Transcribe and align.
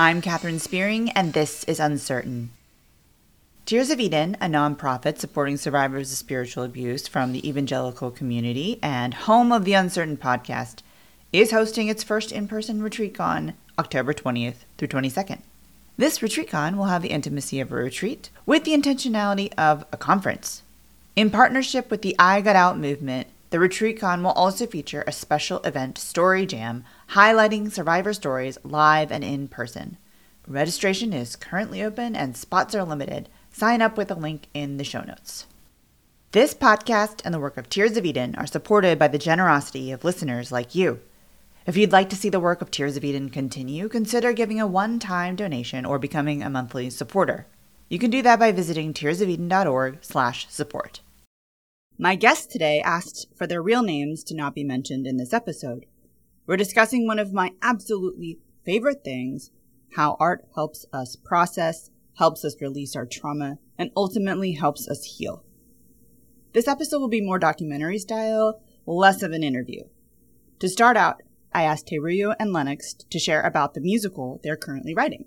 I'm 0.00 0.20
Katherine 0.20 0.60
Spearing, 0.60 1.10
and 1.10 1.32
this 1.32 1.64
is 1.64 1.80
Uncertain. 1.80 2.50
Tears 3.66 3.90
of 3.90 3.98
Eden, 3.98 4.36
a 4.40 4.46
nonprofit 4.46 5.18
supporting 5.18 5.56
survivors 5.56 6.12
of 6.12 6.18
spiritual 6.18 6.62
abuse 6.62 7.08
from 7.08 7.32
the 7.32 7.46
evangelical 7.48 8.12
community 8.12 8.78
and 8.80 9.12
home 9.12 9.50
of 9.50 9.64
the 9.64 9.72
Uncertain 9.72 10.16
podcast, 10.16 10.82
is 11.32 11.50
hosting 11.50 11.88
its 11.88 12.04
first 12.04 12.30
in 12.30 12.46
person 12.46 12.80
retreat-con 12.80 13.54
October 13.76 14.14
20th 14.14 14.58
through 14.76 14.86
22nd. 14.86 15.40
This 15.96 16.22
retreat-con 16.22 16.76
will 16.76 16.84
have 16.84 17.02
the 17.02 17.10
intimacy 17.10 17.58
of 17.58 17.72
a 17.72 17.74
retreat 17.74 18.30
with 18.46 18.62
the 18.62 18.74
intentionality 18.74 19.52
of 19.58 19.84
a 19.92 19.96
conference. 19.96 20.62
In 21.16 21.28
partnership 21.28 21.90
with 21.90 22.02
the 22.02 22.14
I 22.20 22.40
Got 22.40 22.54
Out 22.54 22.78
movement, 22.78 23.26
the 23.50 23.58
retreat-con 23.58 24.22
will 24.22 24.30
also 24.30 24.64
feature 24.64 25.02
a 25.08 25.12
special 25.12 25.58
event 25.62 25.98
story 25.98 26.46
jam 26.46 26.84
highlighting 27.12 27.72
survivor 27.72 28.12
stories 28.12 28.58
live 28.64 29.10
and 29.10 29.24
in 29.24 29.48
person. 29.48 29.96
Registration 30.46 31.12
is 31.12 31.36
currently 31.36 31.82
open 31.82 32.14
and 32.14 32.36
spots 32.36 32.74
are 32.74 32.84
limited. 32.84 33.28
Sign 33.50 33.80
up 33.80 33.96
with 33.96 34.10
a 34.10 34.14
link 34.14 34.48
in 34.52 34.76
the 34.76 34.84
show 34.84 35.02
notes. 35.02 35.46
This 36.32 36.52
podcast 36.52 37.22
and 37.24 37.32
the 37.32 37.40
work 37.40 37.56
of 37.56 37.70
Tears 37.70 37.96
of 37.96 38.04
Eden 38.04 38.34
are 38.34 38.46
supported 38.46 38.98
by 38.98 39.08
the 39.08 39.16
generosity 39.16 39.90
of 39.90 40.04
listeners 40.04 40.52
like 40.52 40.74
you. 40.74 41.00
If 41.66 41.74
you'd 41.76 41.92
like 41.92 42.10
to 42.10 42.16
see 42.16 42.28
the 42.28 42.40
work 42.40 42.60
of 42.60 42.70
Tears 42.70 42.96
of 42.96 43.04
Eden 43.04 43.30
continue, 43.30 43.88
consider 43.88 44.34
giving 44.34 44.60
a 44.60 44.66
one-time 44.66 45.36
donation 45.36 45.86
or 45.86 45.98
becoming 45.98 46.42
a 46.42 46.50
monthly 46.50 46.90
supporter. 46.90 47.46
You 47.88 47.98
can 47.98 48.10
do 48.10 48.20
that 48.22 48.38
by 48.38 48.52
visiting 48.52 48.92
tearsofeden.org/support. 48.92 51.00
My 51.98 52.14
guests 52.14 52.46
today 52.46 52.80
asked 52.80 53.26
for 53.34 53.46
their 53.46 53.62
real 53.62 53.82
names 53.82 54.22
to 54.24 54.34
not 54.34 54.54
be 54.54 54.64
mentioned 54.64 55.06
in 55.06 55.16
this 55.16 55.32
episode. 55.32 55.86
We're 56.48 56.56
discussing 56.56 57.06
one 57.06 57.18
of 57.18 57.34
my 57.34 57.52
absolutely 57.60 58.38
favorite 58.64 59.04
things 59.04 59.50
how 59.96 60.16
art 60.18 60.46
helps 60.54 60.86
us 60.94 61.14
process, 61.14 61.90
helps 62.16 62.42
us 62.42 62.56
release 62.58 62.96
our 62.96 63.04
trauma, 63.04 63.58
and 63.76 63.90
ultimately 63.94 64.52
helps 64.52 64.88
us 64.88 65.18
heal. 65.18 65.44
This 66.54 66.66
episode 66.66 67.00
will 67.00 67.10
be 67.10 67.20
more 67.20 67.38
documentary 67.38 67.98
style, 67.98 68.62
less 68.86 69.22
of 69.22 69.32
an 69.32 69.42
interview. 69.42 69.82
To 70.60 70.70
start 70.70 70.96
out, 70.96 71.22
I 71.52 71.64
asked 71.64 71.86
Teruyo 71.86 72.34
and 72.40 72.50
Lennox 72.50 72.94
to 72.94 73.18
share 73.18 73.42
about 73.42 73.74
the 73.74 73.82
musical 73.82 74.40
they're 74.42 74.56
currently 74.56 74.94
writing. 74.94 75.26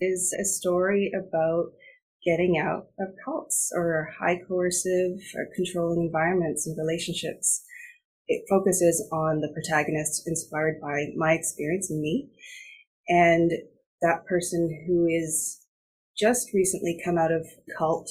Is 0.00 0.32
a 0.32 0.46
story 0.46 1.12
about 1.14 1.72
getting 2.24 2.56
out 2.58 2.86
of 2.98 3.08
cults 3.22 3.70
or 3.74 4.14
high 4.18 4.40
coercive 4.48 5.20
or 5.36 5.48
controlling 5.54 6.02
environments 6.02 6.66
and 6.66 6.78
relationships 6.78 7.62
it 8.30 8.44
focuses 8.48 9.06
on 9.10 9.40
the 9.40 9.52
protagonist 9.52 10.22
inspired 10.24 10.80
by 10.80 11.08
my 11.16 11.32
experience 11.32 11.90
and 11.90 12.00
me. 12.00 12.30
And 13.08 13.50
that 14.00 14.24
person 14.24 14.86
who 14.86 15.06
is 15.08 15.66
just 16.16 16.54
recently 16.54 17.00
come 17.04 17.18
out 17.18 17.32
of 17.32 17.44
cult 17.76 18.08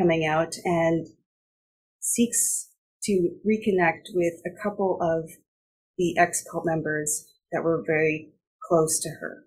coming 0.00 0.24
out 0.24 0.54
and 0.64 1.06
seeks 2.00 2.70
to 3.02 3.28
reconnect 3.46 4.14
with 4.14 4.32
a 4.46 4.62
couple 4.62 4.98
of 5.02 5.30
the 5.98 6.16
ex 6.18 6.42
cult 6.50 6.64
members 6.64 7.26
that 7.52 7.62
were 7.62 7.84
very 7.86 8.32
close 8.66 8.98
to 9.00 9.10
her. 9.20 9.44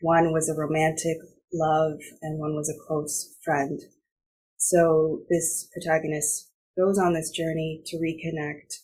One 0.00 0.32
was 0.32 0.48
a 0.48 0.58
romantic 0.58 1.18
love 1.52 1.98
and 2.22 2.38
one 2.38 2.54
was 2.54 2.70
a 2.70 2.86
close 2.88 3.36
friend. 3.44 3.78
So 4.56 5.24
this 5.28 5.68
protagonist 5.74 6.50
goes 6.78 6.98
on 6.98 7.12
this 7.12 7.28
journey 7.28 7.82
to 7.84 7.98
reconnect 7.98 8.78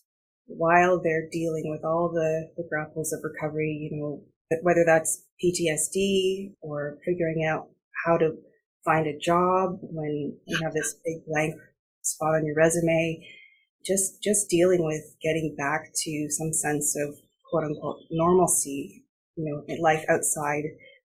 while 0.47 1.01
they're 1.03 1.29
dealing 1.31 1.71
with 1.71 1.85
all 1.85 2.11
the, 2.13 2.51
the 2.57 2.67
grapples 2.69 3.13
of 3.13 3.21
recovery, 3.23 3.91
you 3.91 3.99
know, 3.99 4.23
whether 4.63 4.85
that's 4.85 5.25
PTSD 5.43 6.55
or 6.61 6.99
figuring 7.05 7.45
out 7.45 7.69
how 8.05 8.17
to 8.17 8.37
find 8.85 9.07
a 9.07 9.19
job 9.19 9.79
when 9.83 10.37
you 10.47 10.59
have 10.63 10.73
this 10.73 10.95
big 11.05 11.25
blank 11.27 11.55
spot 12.03 12.37
on 12.37 12.47
your 12.47 12.55
resume, 12.55 13.27
just, 13.85 14.23
just 14.23 14.49
dealing 14.49 14.85
with 14.85 15.17
getting 15.23 15.55
back 15.59 15.91
to 15.95 16.29
some 16.31 16.53
sense 16.53 16.97
of 16.97 17.17
quote 17.51 17.65
unquote 17.65 17.99
normalcy, 18.11 19.05
you 19.37 19.45
know, 19.45 19.75
life 19.83 20.05
outside 20.09 20.63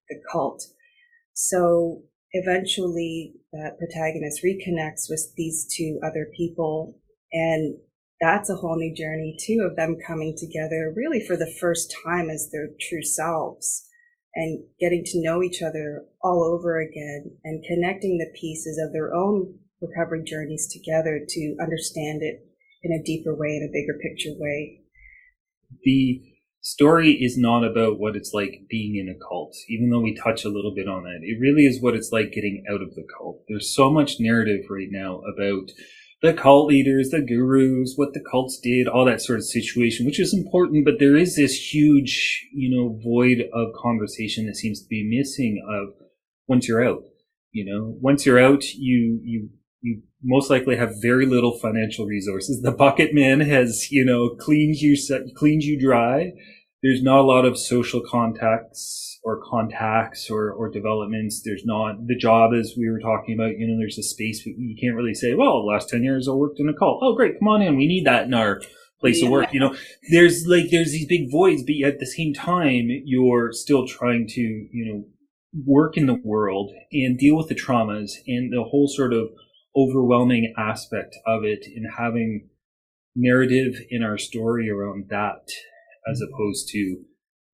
the 0.10 0.22
cult. 0.32 0.64
So 1.34 2.04
eventually 2.34 3.34
that 3.52 3.78
protagonist 3.80 4.44
reconnects 4.44 5.10
with 5.10 5.34
these 5.36 5.68
two 5.76 6.00
other 6.04 6.28
people 6.38 7.00
and 7.32 7.78
that's 8.22 8.50
a 8.50 8.56
whole 8.56 8.78
new 8.78 8.96
journey 8.96 9.36
too 9.40 9.68
of 9.70 9.76
them 9.76 9.98
coming 10.08 10.36
together 10.38 10.94
really 10.96 11.26
for 11.26 11.36
the 11.36 11.54
first 11.60 11.94
time 12.06 12.30
as 12.30 12.50
their 12.52 12.70
true 12.80 13.04
selves 13.04 13.88
and 14.36 14.64
getting 14.80 15.04
to 15.04 15.22
know 15.22 15.44
each 15.44 15.62
other 15.62 16.06
all 16.24 16.44
over 16.44 16.80
again 16.80 17.38
and 17.44 17.64
connecting 17.68 18.18
the 18.18 18.32
pieces 18.40 18.78
of 18.78 18.94
their 18.94 19.14
own 19.14 19.56
recovery 19.82 20.24
journeys 20.24 20.72
together 20.72 21.20
to 21.28 21.56
understand 21.60 22.22
it 22.22 22.46
in 22.84 22.92
a 22.92 23.04
deeper 23.04 23.36
way, 23.36 23.58
in 23.58 23.68
a 23.68 23.74
bigger 23.74 23.98
picture 24.00 24.38
way. 24.40 24.82
The 25.84 26.22
story 26.62 27.12
is 27.14 27.38
not 27.38 27.64
about 27.64 28.00
what 28.00 28.16
it's 28.16 28.34
like 28.34 28.68
being 28.70 28.96
in 28.96 29.10
a 29.10 29.20
cult, 29.28 29.56
even 29.68 29.90
though 29.90 30.00
we 30.00 30.16
touch 30.16 30.46
a 30.46 30.50
little 30.50 30.74
bit 30.74 30.88
on 30.88 31.04
that. 31.04 31.20
It 31.24 31.40
really 31.40 31.66
is 31.66 31.82
what 31.82 31.96
it's 31.96 32.12
like 32.12 32.32
getting 32.32 32.64
out 32.72 32.82
of 32.82 32.96
the 32.96 33.06
cult. 33.18 33.42
There's 33.48 33.76
so 33.76 33.90
much 33.90 34.20
narrative 34.20 34.66
right 34.70 34.90
now 34.90 35.22
about 35.22 35.72
the 36.22 36.34
cult 36.34 36.68
leaders, 36.68 37.10
the 37.10 37.22
gurus, 37.22 37.94
what 37.96 38.14
the 38.14 38.24
cults 38.32 38.60
did, 38.60 38.88
all 38.88 39.06
that 39.06 39.22
sort 39.22 39.40
of 39.40 39.46
situation, 39.46 40.06
which 40.06 40.20
is 40.20 40.34
important, 40.34 40.86
but 40.86 41.00
there 41.00 41.16
is 41.16 41.36
this 41.36 41.74
huge, 41.74 42.48
you 42.54 42.70
know, 42.70 43.00
void 43.04 43.50
of 43.54 43.74
conversation 43.82 44.46
that 44.46 44.56
seems 44.56 44.82
to 44.82 44.88
be 44.88 45.04
missing 45.04 45.64
of 45.68 45.96
once 46.48 46.68
you're 46.68 46.86
out. 46.86 47.04
You 47.52 47.66
know, 47.66 47.98
once 48.00 48.26
you're 48.26 48.40
out, 48.40 48.64
you, 48.76 49.20
you, 49.24 49.50
you 49.82 50.04
most 50.24 50.50
likely 50.50 50.78
have 50.78 51.02
very 51.02 51.26
little 51.26 51.58
financial 51.58 52.06
resources. 52.06 52.62
The 52.62 52.72
bucket 52.72 53.14
man 53.14 53.40
has, 53.42 53.92
you 53.92 54.06
know, 54.06 54.36
cleaned 54.40 54.76
you, 54.76 54.96
cleaned 55.36 55.64
you 55.64 55.80
dry. 55.80 56.34
There's 56.84 57.04
not 57.04 57.20
a 57.20 57.28
lot 57.28 57.46
of 57.46 57.60
social 57.60 58.02
contacts 58.02 59.20
or 59.24 59.40
contacts 59.44 60.30
or, 60.32 60.52
or 60.52 60.70
developments. 60.70 61.42
There's 61.44 61.64
not 61.66 62.08
the 62.08 62.18
job 62.18 62.52
as 62.54 62.74
we 62.76 62.90
were 62.90 63.00
talking 63.00 63.36
about, 63.36 63.58
you 63.58 63.68
know, 63.68 63.78
there's 63.78 64.00
a 64.00 64.04
space 64.04 64.44
you 64.46 64.76
can't 64.82 64.96
really 64.96 65.14
say, 65.14 65.36
well, 65.36 65.62
the 65.62 65.72
last 65.72 65.90
10 65.90 66.04
years 66.04 66.28
I 66.28 66.32
worked 66.32 66.60
in 66.60 66.70
a 66.70 66.74
cult. 66.74 67.02
Oh, 67.04 67.16
great. 67.16 67.38
Come 67.40 67.48
on 67.48 67.62
in. 67.62 67.78
We 67.78 67.88
need 67.88 68.06
that 68.08 68.26
in 68.26 68.34
our 68.34 68.62
place 69.00 69.20
yeah. 69.20 69.26
of 69.26 69.32
work. 69.32 69.54
You 69.54 69.60
know, 69.60 69.76
there's 70.10 70.46
like, 70.48 70.72
there's 70.72 70.92
these 70.92 71.08
big 71.08 71.32
voids, 71.32 71.64
but 71.64 71.76
at 71.88 72.00
the 72.00 72.08
same 72.08 72.34
time, 72.34 72.88
you're 73.06 73.52
still 73.52 73.88
trying 73.88 74.28
to, 74.30 74.42
you 74.42 74.86
know, 74.86 75.06
work 75.66 75.98
in 75.98 76.08
the 76.08 76.20
world 76.24 76.72
and 76.92 77.18
deal 77.18 77.36
with 77.36 77.48
the 77.48 77.56
traumas 77.56 78.14
and 78.26 78.52
the 78.52 78.64
whole 78.64 78.88
sort 78.88 79.14
of 79.14 79.30
overwhelming 79.76 80.54
aspect 80.58 81.16
of 81.28 81.44
it 81.44 81.66
and 81.76 81.86
having 81.98 82.50
narrative 83.16 83.76
in 83.90 84.04
our 84.04 84.18
story 84.18 84.70
around 84.70 85.06
that 85.10 85.50
as 86.10 86.22
opposed 86.22 86.70
to 86.70 87.04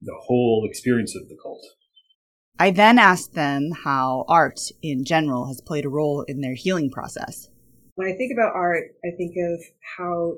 the 0.02 0.16
whole 0.25 0.68
experience 0.69 1.16
of 1.16 1.28
the 1.28 1.38
cult. 1.41 1.63
I 2.59 2.72
then 2.72 2.97
asked 2.97 3.34
them 3.34 3.72
how 3.84 4.25
art 4.28 4.59
in 4.81 5.06
general 5.06 5.47
has 5.47 5.62
played 5.62 5.85
a 5.85 5.90
role 5.90 6.24
in 6.24 6.41
their 6.41 6.56
healing 6.56 6.90
process. 6.90 7.50
When 7.96 8.08
I 8.08 8.16
think 8.16 8.31
about 8.34 8.56
art, 8.56 8.96
I 9.06 9.16
think 9.16 9.35
of 9.38 9.59
how 9.97 10.38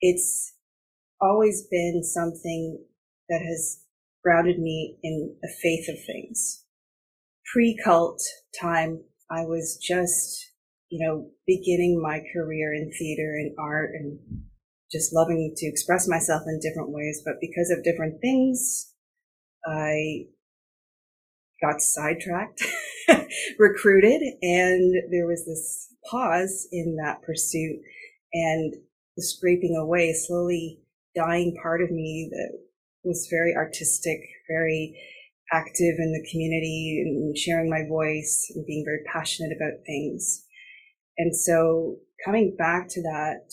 it's 0.00 0.54
always 1.20 1.66
been 1.70 2.02
something 2.02 2.84
that 3.28 3.40
has 3.42 3.82
grounded 4.22 4.58
me 4.58 4.98
in 5.02 5.36
a 5.44 5.48
faith 5.62 5.88
of 5.88 5.96
things. 6.04 6.64
Pre 7.52 7.78
cult 7.84 8.22
time, 8.60 9.04
I 9.30 9.42
was 9.42 9.78
just, 9.82 10.52
you 10.88 11.06
know, 11.06 11.30
beginning 11.46 12.00
my 12.02 12.20
career 12.32 12.74
in 12.74 12.90
theater 12.98 13.34
and 13.38 13.54
art 13.58 13.90
and 13.94 14.18
just 14.92 15.14
loving 15.14 15.54
to 15.56 15.66
express 15.66 16.06
myself 16.06 16.42
in 16.46 16.60
different 16.60 16.90
ways. 16.90 17.22
But 17.24 17.40
because 17.40 17.70
of 17.70 17.82
different 17.82 18.20
things, 18.20 18.92
I 19.66 20.26
got 21.62 21.80
sidetracked, 21.80 22.62
recruited, 23.58 24.20
and 24.42 24.94
there 25.10 25.26
was 25.26 25.46
this 25.46 25.88
pause 26.10 26.68
in 26.72 26.96
that 26.96 27.22
pursuit 27.22 27.80
and 28.32 28.74
the 29.16 29.22
scraping 29.22 29.76
away, 29.76 30.12
slowly 30.12 30.80
dying 31.14 31.56
part 31.62 31.82
of 31.82 31.90
me 31.90 32.28
that 32.30 32.58
was 33.04 33.28
very 33.30 33.54
artistic, 33.54 34.18
very 34.48 34.96
active 35.52 35.96
in 35.98 36.12
the 36.12 36.26
community 36.30 37.02
and 37.04 37.36
sharing 37.36 37.68
my 37.68 37.86
voice 37.86 38.50
and 38.54 38.64
being 38.66 38.84
very 38.86 39.02
passionate 39.12 39.52
about 39.54 39.84
things. 39.86 40.44
And 41.18 41.36
so 41.36 41.98
coming 42.24 42.56
back 42.56 42.88
to 42.90 43.02
that 43.02 43.52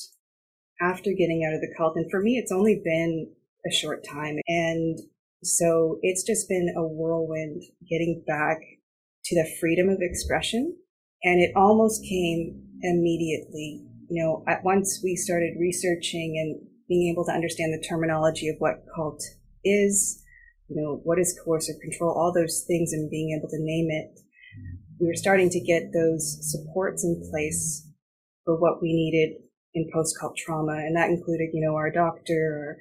after 0.81 1.11
getting 1.11 1.43
out 1.45 1.53
of 1.53 1.61
the 1.61 1.73
cult. 1.77 1.95
And 1.95 2.09
for 2.09 2.21
me, 2.21 2.37
it's 2.37 2.51
only 2.51 2.81
been 2.83 3.31
a 3.65 3.73
short 3.73 4.03
time. 4.03 4.37
And 4.47 4.99
so 5.43 5.99
it's 6.01 6.23
just 6.23 6.49
been 6.49 6.73
a 6.75 6.83
whirlwind 6.83 7.63
getting 7.89 8.23
back 8.25 8.59
to 9.25 9.35
the 9.35 9.49
freedom 9.59 9.89
of 9.89 9.97
expression. 10.01 10.75
And 11.23 11.41
it 11.41 11.51
almost 11.55 12.03
came 12.03 12.63
immediately. 12.81 13.85
You 14.09 14.23
know, 14.23 14.43
at 14.47 14.63
once 14.63 15.01
we 15.03 15.15
started 15.15 15.59
researching 15.59 16.35
and 16.37 16.67
being 16.87 17.11
able 17.13 17.25
to 17.25 17.31
understand 17.31 17.73
the 17.73 17.85
terminology 17.87 18.49
of 18.49 18.55
what 18.59 18.85
cult 18.95 19.21
is, 19.63 20.23
you 20.67 20.81
know, 20.81 21.01
what 21.03 21.19
is 21.19 21.39
coercive 21.43 21.79
control, 21.81 22.11
all 22.11 22.33
those 22.33 22.63
things 22.67 22.93
and 22.93 23.09
being 23.09 23.37
able 23.37 23.49
to 23.49 23.59
name 23.59 23.87
it. 23.89 24.19
We 24.99 25.07
were 25.07 25.15
starting 25.15 25.49
to 25.49 25.59
get 25.59 25.93
those 25.93 26.39
supports 26.41 27.03
in 27.03 27.21
place 27.29 27.87
for 28.45 28.59
what 28.59 28.81
we 28.81 28.93
needed 28.93 29.48
in 29.73 29.89
post-cult 29.93 30.35
trauma. 30.37 30.73
And 30.73 30.95
that 30.95 31.09
included, 31.09 31.49
you 31.53 31.65
know, 31.65 31.75
our 31.75 31.91
doctor, 31.91 32.79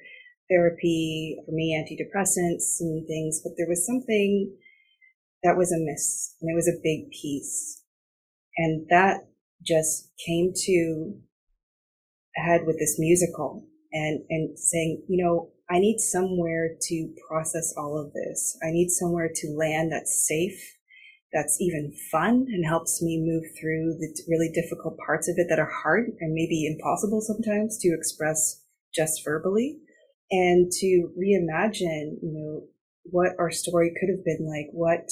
therapy, 0.50 1.36
for 1.44 1.52
me, 1.52 1.76
antidepressants 1.76 2.80
and 2.80 3.06
things. 3.06 3.40
But 3.42 3.52
there 3.56 3.68
was 3.68 3.86
something 3.86 4.56
that 5.42 5.56
was 5.56 5.72
amiss 5.72 6.34
and 6.40 6.50
it 6.50 6.54
was 6.54 6.68
a 6.68 6.82
big 6.82 7.10
piece. 7.10 7.82
And 8.56 8.86
that 8.90 9.28
just 9.64 10.10
came 10.26 10.52
to 10.54 11.14
a 12.36 12.40
head 12.40 12.62
with 12.66 12.78
this 12.78 12.96
musical 12.98 13.66
and, 13.92 14.22
and 14.28 14.58
saying, 14.58 15.04
you 15.08 15.24
know, 15.24 15.50
I 15.70 15.78
need 15.78 15.98
somewhere 15.98 16.70
to 16.80 17.14
process 17.28 17.74
all 17.76 17.98
of 17.98 18.12
this. 18.12 18.56
I 18.62 18.70
need 18.70 18.90
somewhere 18.90 19.30
to 19.32 19.56
land 19.56 19.92
that's 19.92 20.26
safe, 20.26 20.77
that's 21.32 21.60
even 21.60 21.92
fun 22.10 22.46
and 22.48 22.64
helps 22.66 23.02
me 23.02 23.20
move 23.20 23.44
through 23.60 23.96
the 23.98 24.22
really 24.28 24.50
difficult 24.54 24.96
parts 25.04 25.28
of 25.28 25.34
it 25.36 25.46
that 25.50 25.58
are 25.58 25.70
hard 25.82 26.06
and 26.20 26.32
maybe 26.32 26.66
impossible 26.66 27.20
sometimes 27.20 27.76
to 27.78 27.88
express 27.88 28.62
just 28.94 29.22
verbally 29.24 29.78
and 30.30 30.70
to 30.72 31.10
reimagine, 31.18 32.16
you 32.22 32.32
know, 32.32 32.62
what 33.04 33.32
our 33.38 33.50
story 33.50 33.92
could 33.98 34.08
have 34.08 34.24
been 34.24 34.46
like, 34.46 34.68
what 34.72 35.10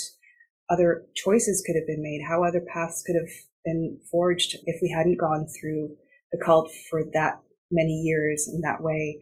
other 0.71 1.07
choices 1.15 1.63
could 1.65 1.77
have 1.77 1.87
been 1.87 2.03
made, 2.03 2.23
how 2.27 2.45
other 2.45 2.65
paths 2.73 3.03
could 3.07 3.17
have 3.17 3.33
been 3.65 3.99
forged 4.11 4.57
if 4.65 4.81
we 4.81 4.91
hadn't 4.91 5.19
gone 5.19 5.47
through 5.61 5.97
the 6.33 6.43
cult 6.45 6.71
for 6.91 7.03
that 7.13 7.41
many 7.71 7.93
years 7.93 8.49
in 8.53 8.61
that 8.63 8.83
way. 8.83 9.19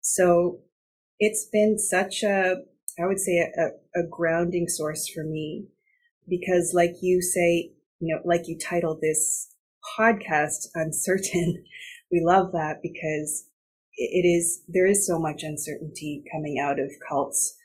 So 0.00 0.60
it's 1.18 1.46
been 1.52 1.78
such 1.78 2.22
a, 2.22 2.56
I 2.98 3.06
would 3.06 3.20
say, 3.20 3.38
a, 3.38 4.00
a 4.00 4.06
grounding 4.08 4.68
source 4.68 5.08
for 5.08 5.24
me 5.24 5.66
because, 6.28 6.72
like 6.74 6.94
you 7.00 7.22
say, 7.22 7.72
you 8.00 8.14
know, 8.14 8.20
like 8.24 8.48
you 8.48 8.58
titled 8.58 9.00
this 9.00 9.54
podcast, 9.98 10.68
Uncertain, 10.74 11.64
we 12.12 12.22
love 12.24 12.52
that 12.52 12.80
because 12.82 13.46
it 13.96 14.26
is, 14.26 14.62
there 14.68 14.86
is 14.86 15.06
so 15.06 15.18
much 15.18 15.42
uncertainty 15.42 16.22
coming 16.32 16.58
out 16.62 16.78
of 16.78 16.92
cults 17.08 17.56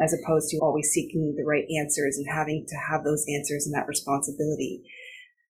as 0.00 0.14
opposed 0.14 0.48
to 0.50 0.58
always 0.58 0.90
seeking 0.90 1.34
the 1.36 1.44
right 1.44 1.64
answers 1.80 2.16
and 2.16 2.26
having 2.30 2.64
to 2.68 2.76
have 2.76 3.04
those 3.04 3.24
answers 3.28 3.66
and 3.66 3.74
that 3.74 3.88
responsibility. 3.88 4.82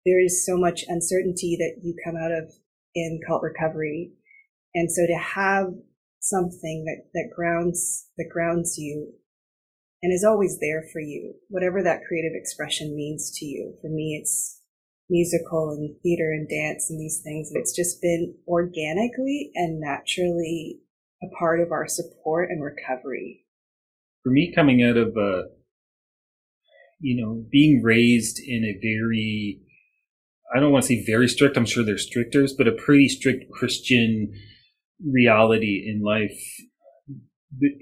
There 0.06 0.24
is 0.24 0.46
so 0.46 0.58
much 0.58 0.84
uncertainty 0.88 1.58
that 1.60 1.82
you 1.84 1.96
come 2.04 2.16
out 2.16 2.32
of 2.32 2.52
in 2.96 3.20
cult 3.28 3.44
recovery. 3.44 4.12
And 4.74 4.92
so 4.92 5.06
to 5.06 5.18
have 5.18 5.68
something 6.20 6.86
that, 6.86 7.10
that 7.14 7.30
grounds, 7.36 8.08
that 8.18 8.30
grounds 8.32 8.78
you 8.78 9.14
and 10.02 10.14
is 10.14 10.24
always 10.24 10.60
there 10.60 10.84
for 10.92 11.00
you, 11.00 11.36
whatever 11.50 11.84
that 11.84 12.02
creative 12.08 12.34
expression 12.34 12.96
means 12.96 13.32
to 13.38 13.46
you. 13.46 13.76
For 13.82 13.90
me, 13.90 14.20
it's 14.22 14.60
musical 15.10 15.72
and 15.72 15.96
theater 16.02 16.32
and 16.32 16.48
dance 16.48 16.90
and 16.90 17.00
these 17.00 17.22
things. 17.24 17.52
It's 17.54 17.76
just 17.76 18.02
been 18.02 18.36
organically 18.48 19.52
and 19.56 19.80
naturally 19.80 20.80
a 21.24 21.28
part 21.38 21.60
of 21.60 21.72
our 21.72 21.88
support 21.88 22.50
and 22.50 22.64
recovery 22.64 23.46
for 24.24 24.32
me 24.32 24.52
coming 24.54 24.84
out 24.84 24.98
of 24.98 25.10
uh 25.18 25.44
you 27.00 27.22
know 27.22 27.44
being 27.52 27.82
raised 27.84 28.40
in 28.40 28.64
a 28.64 28.80
very 28.82 29.60
i 30.56 30.60
don't 30.60 30.72
want 30.72 30.84
to 30.84 30.88
say 30.88 31.06
very 31.06 31.28
strict 31.28 31.58
i'm 31.58 31.66
sure 31.66 31.84
there's 31.84 32.06
stricters 32.06 32.54
but 32.58 32.68
a 32.68 32.72
pretty 32.72 33.08
strict 33.08 33.46
christian 33.52 34.32
reality 35.12 35.84
in 35.88 36.02
life 36.04 36.40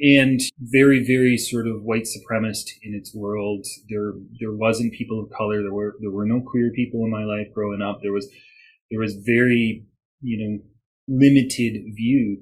and 0.02 0.42
very 0.60 1.06
very 1.06 1.38
sort 1.38 1.68
of 1.68 1.84
white 1.84 2.04
supremacist 2.08 2.72
in 2.82 2.94
its 2.94 3.14
world. 3.14 3.66
There 3.90 4.14
there 4.40 4.54
wasn't 4.54 4.94
people 4.94 5.22
of 5.22 5.30
color. 5.30 5.62
There 5.62 5.74
were 5.74 5.96
there 6.00 6.12
were 6.12 6.26
no 6.26 6.42
queer 6.42 6.72
people 6.76 7.04
in 7.06 7.12
my 7.12 7.24
life 7.24 7.48
growing 7.54 7.82
up. 7.82 8.00
There 8.02 8.14
was 8.14 8.30
there 8.90 9.00
was 9.00 9.16
very 9.16 9.86
you 10.22 10.38
know 10.38 10.64
limited 11.08 11.96
view. 11.96 12.42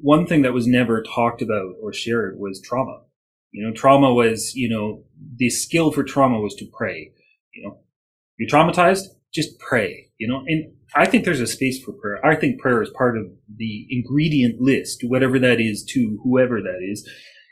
One 0.00 0.26
thing 0.26 0.42
that 0.42 0.54
was 0.54 0.66
never 0.66 1.02
talked 1.02 1.42
about 1.42 1.74
or 1.82 1.92
shared 1.92 2.38
was 2.38 2.60
trauma. 2.62 3.02
You 3.52 3.66
know, 3.66 3.72
trauma 3.72 4.12
was, 4.12 4.54
you 4.54 4.68
know, 4.68 5.04
the 5.36 5.48
skill 5.48 5.90
for 5.90 6.04
trauma 6.04 6.40
was 6.40 6.54
to 6.56 6.66
pray. 6.76 7.12
You 7.54 7.64
know, 7.64 7.78
you're 8.38 8.48
traumatized, 8.48 9.06
just 9.32 9.58
pray, 9.58 10.10
you 10.18 10.28
know, 10.28 10.44
and 10.46 10.72
I 10.94 11.06
think 11.06 11.24
there's 11.24 11.40
a 11.40 11.46
space 11.46 11.82
for 11.82 11.92
prayer. 11.92 12.24
I 12.24 12.36
think 12.36 12.60
prayer 12.60 12.82
is 12.82 12.90
part 12.90 13.18
of 13.18 13.26
the 13.54 13.86
ingredient 13.90 14.60
list, 14.60 15.00
whatever 15.04 15.38
that 15.40 15.60
is 15.60 15.84
to 15.90 16.18
whoever 16.22 16.60
that 16.60 16.78
is, 16.82 17.08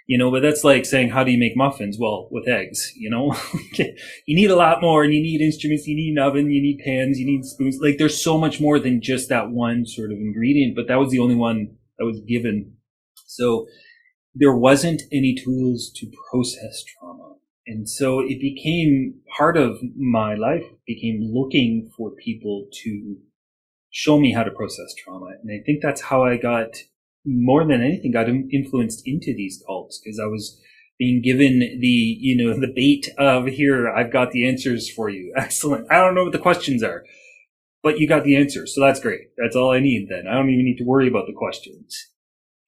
you 0.06 0.18
know, 0.18 0.30
but 0.30 0.42
that's 0.42 0.64
like 0.64 0.84
saying, 0.84 1.10
how 1.10 1.24
do 1.24 1.30
you 1.30 1.38
make 1.38 1.56
muffins? 1.56 1.96
Well, 1.98 2.28
with 2.30 2.46
eggs, 2.46 2.92
you 2.94 3.08
know, 3.08 3.34
you 3.72 4.36
need 4.36 4.50
a 4.50 4.56
lot 4.56 4.82
more 4.82 5.02
and 5.02 5.14
you 5.14 5.22
need 5.22 5.40
instruments, 5.40 5.86
you 5.86 5.96
need 5.96 6.12
an 6.12 6.18
oven, 6.18 6.50
you 6.50 6.60
need 6.60 6.80
pans, 6.84 7.18
you 7.18 7.26
need 7.26 7.44
spoons. 7.44 7.78
Like 7.80 7.96
there's 7.98 8.22
so 8.22 8.36
much 8.36 8.60
more 8.60 8.78
than 8.78 9.00
just 9.00 9.30
that 9.30 9.50
one 9.50 9.86
sort 9.86 10.12
of 10.12 10.18
ingredient, 10.18 10.76
but 10.76 10.88
that 10.88 10.98
was 10.98 11.10
the 11.10 11.20
only 11.20 11.34
one 11.34 11.76
that 11.98 12.04
was 12.04 12.20
given. 12.20 12.74
So 13.26 13.66
there 14.34 14.54
wasn't 14.54 15.02
any 15.10 15.34
tools 15.34 15.90
to 15.96 16.10
process 16.30 16.84
trauma. 16.84 17.33
And 17.66 17.88
so 17.88 18.20
it 18.20 18.40
became 18.40 19.20
part 19.36 19.56
of 19.56 19.78
my 19.96 20.34
life 20.34 20.64
became 20.86 21.30
looking 21.32 21.90
for 21.96 22.10
people 22.10 22.66
to 22.82 23.16
show 23.90 24.18
me 24.18 24.32
how 24.32 24.42
to 24.42 24.50
process 24.50 24.94
trauma. 24.94 25.32
And 25.42 25.50
I 25.50 25.64
think 25.64 25.80
that's 25.82 26.02
how 26.02 26.24
I 26.24 26.36
got 26.36 26.76
more 27.24 27.66
than 27.66 27.82
anything 27.82 28.12
got 28.12 28.28
influenced 28.28 29.02
into 29.06 29.34
these 29.34 29.62
cults 29.66 30.00
because 30.02 30.20
I 30.20 30.26
was 30.26 30.60
being 30.98 31.22
given 31.22 31.58
the, 31.58 32.18
you 32.20 32.36
know, 32.36 32.58
the 32.58 32.72
bait 32.74 33.08
of 33.18 33.46
here, 33.46 33.88
I've 33.88 34.12
got 34.12 34.30
the 34.30 34.46
answers 34.46 34.90
for 34.90 35.08
you. 35.08 35.32
Excellent. 35.36 35.90
I 35.90 36.00
don't 36.00 36.14
know 36.14 36.24
what 36.24 36.32
the 36.32 36.38
questions 36.38 36.82
are, 36.82 37.04
but 37.82 37.98
you 37.98 38.06
got 38.06 38.24
the 38.24 38.36
answers. 38.36 38.74
So 38.74 38.82
that's 38.82 39.00
great. 39.00 39.28
That's 39.38 39.56
all 39.56 39.72
I 39.72 39.80
need 39.80 40.08
then. 40.10 40.26
I 40.28 40.34
don't 40.34 40.50
even 40.50 40.64
need 40.64 40.78
to 40.78 40.84
worry 40.84 41.08
about 41.08 41.26
the 41.26 41.32
questions 41.32 42.10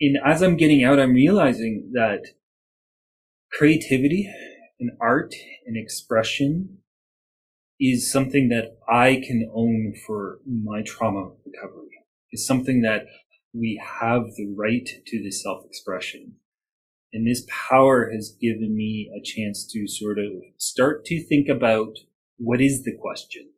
and 0.01 0.19
as 0.25 0.43
I'm 0.43 0.57
getting 0.57 0.85
out, 0.85 1.01
I'm 1.01 1.15
realizing 1.15 1.91
that 1.95 2.21
creativity 3.53 4.31
and 4.78 4.90
art 5.00 5.35
and 5.66 5.76
expression 5.76 6.78
is 7.80 8.11
something 8.11 8.49
that 8.49 8.78
I 8.88 9.23
can 9.26 9.50
own 9.54 9.95
for 10.06 10.38
my 10.47 10.83
trauma 10.83 11.30
recovery. 11.45 11.83
Is 12.33 12.47
something 12.47 12.83
that 12.83 13.06
we 13.54 13.80
have 14.00 14.25
the 14.37 14.52
right 14.56 14.88
to 15.06 15.23
the 15.23 15.30
self-expression. 15.30 16.35
And 17.12 17.26
this 17.26 17.47
power 17.68 18.11
has 18.12 18.37
given 18.40 18.76
me 18.76 19.11
a 19.16 19.23
chance 19.25 19.66
to 19.73 19.87
sort 19.87 20.18
of 20.18 20.26
start 20.59 21.04
to 21.06 21.23
think 21.23 21.49
about 21.49 21.97
what 22.37 22.61
is 22.61 22.83
the 22.83 22.97
question 23.00 23.50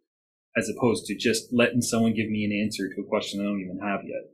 as 0.56 0.68
opposed 0.68 1.06
to 1.06 1.16
just 1.16 1.52
letting 1.52 1.80
someone 1.80 2.14
give 2.14 2.28
me 2.28 2.44
an 2.44 2.64
answer 2.64 2.88
to 2.88 3.00
a 3.00 3.08
question 3.08 3.40
I 3.40 3.44
don't 3.44 3.60
even 3.60 3.80
have 3.82 4.00
yet. 4.04 4.30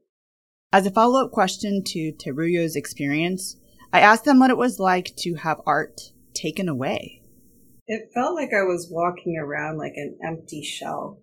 As 0.72 0.86
a 0.86 0.90
follow 0.90 1.24
up 1.24 1.30
question 1.30 1.82
to 1.86 2.12
Teruyo's 2.12 2.76
experience, 2.76 3.56
I 3.92 4.00
asked 4.00 4.24
them 4.24 4.40
what 4.40 4.50
it 4.50 4.56
was 4.56 4.80
like 4.80 5.14
to 5.18 5.34
have 5.34 5.60
art 5.66 6.00
taken 6.34 6.68
away. 6.68 7.22
It 7.86 8.10
felt 8.14 8.34
like 8.34 8.50
I 8.52 8.62
was 8.62 8.88
walking 8.90 9.38
around 9.38 9.78
like 9.78 9.94
an 9.96 10.18
empty 10.26 10.62
shell. 10.62 11.22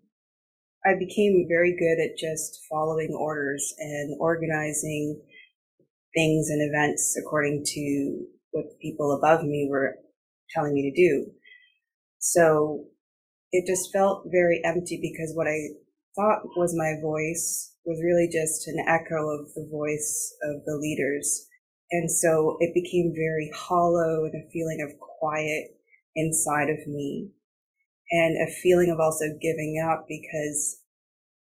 I 0.85 0.93
became 0.97 1.45
very 1.47 1.75
good 1.77 2.03
at 2.03 2.17
just 2.17 2.59
following 2.69 3.15
orders 3.17 3.73
and 3.79 4.17
organizing 4.19 5.21
things 6.15 6.49
and 6.49 6.61
events 6.61 7.15
according 7.19 7.63
to 7.65 8.25
what 8.51 8.79
people 8.81 9.11
above 9.11 9.43
me 9.43 9.67
were 9.69 9.95
telling 10.53 10.73
me 10.73 10.91
to 10.91 11.01
do. 11.01 11.31
So 12.19 12.85
it 13.51 13.65
just 13.67 13.91
felt 13.91 14.27
very 14.31 14.61
empty 14.63 14.99
because 15.01 15.35
what 15.35 15.47
I 15.47 15.57
thought 16.15 16.43
was 16.55 16.75
my 16.75 16.99
voice 17.01 17.75
was 17.85 18.01
really 18.03 18.29
just 18.31 18.67
an 18.67 18.83
echo 18.87 19.29
of 19.29 19.53
the 19.55 19.67
voice 19.71 20.35
of 20.43 20.63
the 20.65 20.77
leaders. 20.77 21.47
And 21.91 22.09
so 22.09 22.57
it 22.59 22.73
became 22.73 23.13
very 23.13 23.51
hollow 23.53 24.25
and 24.25 24.35
a 24.35 24.49
feeling 24.51 24.81
of 24.81 24.97
quiet 24.99 25.75
inside 26.15 26.69
of 26.69 26.87
me 26.87 27.31
and 28.11 28.35
a 28.41 28.51
feeling 28.51 28.91
of 28.91 28.99
also 28.99 29.25
giving 29.41 29.81
up 29.83 30.05
because, 30.07 30.81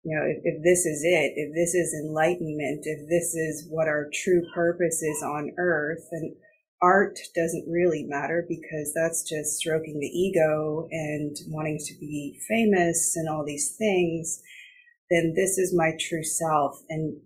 you 0.03 0.15
know, 0.15 0.25
if, 0.27 0.39
if 0.45 0.63
this 0.63 0.87
is 0.87 1.03
it, 1.05 1.33
if 1.37 1.55
this 1.55 1.75
is 1.75 1.95
enlightenment, 1.95 2.83
if 2.85 3.09
this 3.09 3.35
is 3.35 3.67
what 3.71 3.89
our 3.89 4.09
true 4.13 4.43
purpose 4.55 5.03
is 5.03 5.23
on 5.23 5.53
earth 5.59 6.07
and 6.13 6.35
art 6.83 7.19
doesn't 7.35 7.69
really 7.69 8.05
matter 8.07 8.45
because 8.49 8.93
that's 8.95 9.29
just 9.29 9.57
stroking 9.59 9.99
the 9.99 10.07
ego 10.07 10.89
and 10.91 11.37
wanting 11.49 11.79
to 11.79 11.95
be 11.99 12.39
famous 12.49 13.15
and 13.17 13.29
all 13.29 13.45
these 13.45 13.75
things. 13.77 14.43
Then 15.11 15.35
this 15.35 15.57
is 15.57 15.75
my 15.75 15.93
true 15.99 16.25
self 16.25 16.81
and 16.89 17.21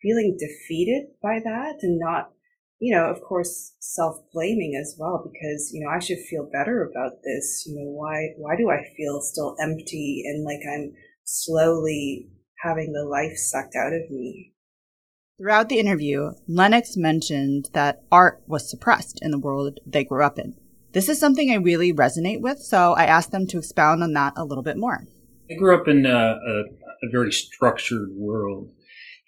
feeling 0.00 0.36
defeated 0.38 1.08
by 1.22 1.40
that 1.42 1.78
and 1.82 1.98
not 1.98 2.30
you 2.78 2.94
know 2.94 3.06
of 3.06 3.22
course 3.22 3.74
self 3.80 4.16
blaming 4.32 4.78
as 4.80 4.96
well 4.98 5.22
because 5.24 5.70
you 5.72 5.84
know 5.84 5.90
I 5.90 5.98
should 5.98 6.18
feel 6.18 6.48
better 6.52 6.82
about 6.82 7.22
this 7.24 7.64
you 7.66 7.76
know 7.76 7.90
why 7.90 8.34
why 8.36 8.56
do 8.56 8.70
I 8.70 8.82
feel 8.96 9.20
still 9.20 9.56
empty 9.60 10.22
and 10.26 10.44
like 10.44 10.60
I'm 10.70 10.92
slowly 11.24 12.28
having 12.62 12.92
the 12.92 13.04
life 13.04 13.36
sucked 13.36 13.76
out 13.76 13.92
of 13.92 14.10
me 14.10 14.52
Throughout 15.38 15.68
the 15.68 15.78
interview, 15.78 16.30
Lennox 16.48 16.96
mentioned 16.96 17.68
that 17.74 18.02
art 18.10 18.42
was 18.46 18.70
suppressed 18.70 19.18
in 19.20 19.32
the 19.32 19.38
world 19.38 19.80
they 19.84 20.02
grew 20.02 20.24
up 20.24 20.38
in. 20.38 20.54
This 20.92 21.10
is 21.10 21.20
something 21.20 21.50
I 21.50 21.56
really 21.56 21.92
resonate 21.92 22.40
with, 22.40 22.58
so 22.60 22.94
I 22.94 23.04
asked 23.04 23.32
them 23.32 23.46
to 23.48 23.58
expound 23.58 24.02
on 24.02 24.14
that 24.14 24.32
a 24.34 24.46
little 24.46 24.64
bit 24.64 24.78
more. 24.78 25.06
I 25.50 25.54
grew 25.56 25.78
up 25.78 25.88
in 25.88 26.06
a, 26.06 26.08
a, 26.08 26.62
a 27.02 27.10
very 27.12 27.32
structured 27.32 28.12
world, 28.14 28.70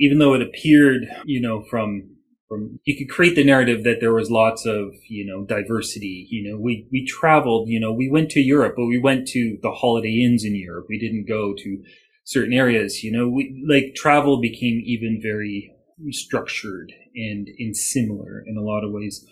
even 0.01 0.19
though 0.19 0.33
it 0.33 0.41
appeared, 0.41 1.03
you 1.27 1.43
know, 1.43 1.63
from 1.69 2.17
from 2.49 2.81
you 2.85 2.97
could 2.97 3.13
create 3.15 3.37
the 3.37 3.45
narrative 3.45 3.85
that 3.85 4.01
there 4.01 4.13
was 4.13 4.31
lots 4.31 4.65
of 4.65 4.95
you 5.09 5.25
know 5.25 5.45
diversity 5.45 6.27
you 6.31 6.49
know 6.49 6.59
we 6.59 6.87
we 6.91 7.05
traveled 7.05 7.69
you 7.69 7.79
know 7.79 7.93
we 7.93 8.11
went 8.11 8.31
to 8.31 8.41
europe 8.41 8.75
but 8.77 8.87
we 8.87 8.99
went 8.99 9.29
to 9.29 9.59
the 9.63 9.71
holiday 9.71 10.23
inns 10.25 10.45
in 10.45 10.55
europe 10.55 10.87
we 10.89 10.99
didn't 10.99 11.29
go 11.29 11.55
to 11.57 11.83
certain 12.25 12.53
areas 12.53 13.05
you 13.05 13.13
know 13.13 13.29
we 13.29 13.65
like 13.69 13.95
travel 13.95 14.41
became 14.41 14.83
even 14.85 15.21
very 15.23 15.71
structured 16.11 16.93
and 17.15 17.49
and 17.59 17.77
similar 17.77 18.43
in 18.47 18.57
a 18.57 18.63
lot 18.63 18.85
of 18.85 18.93
ways 18.93 19.27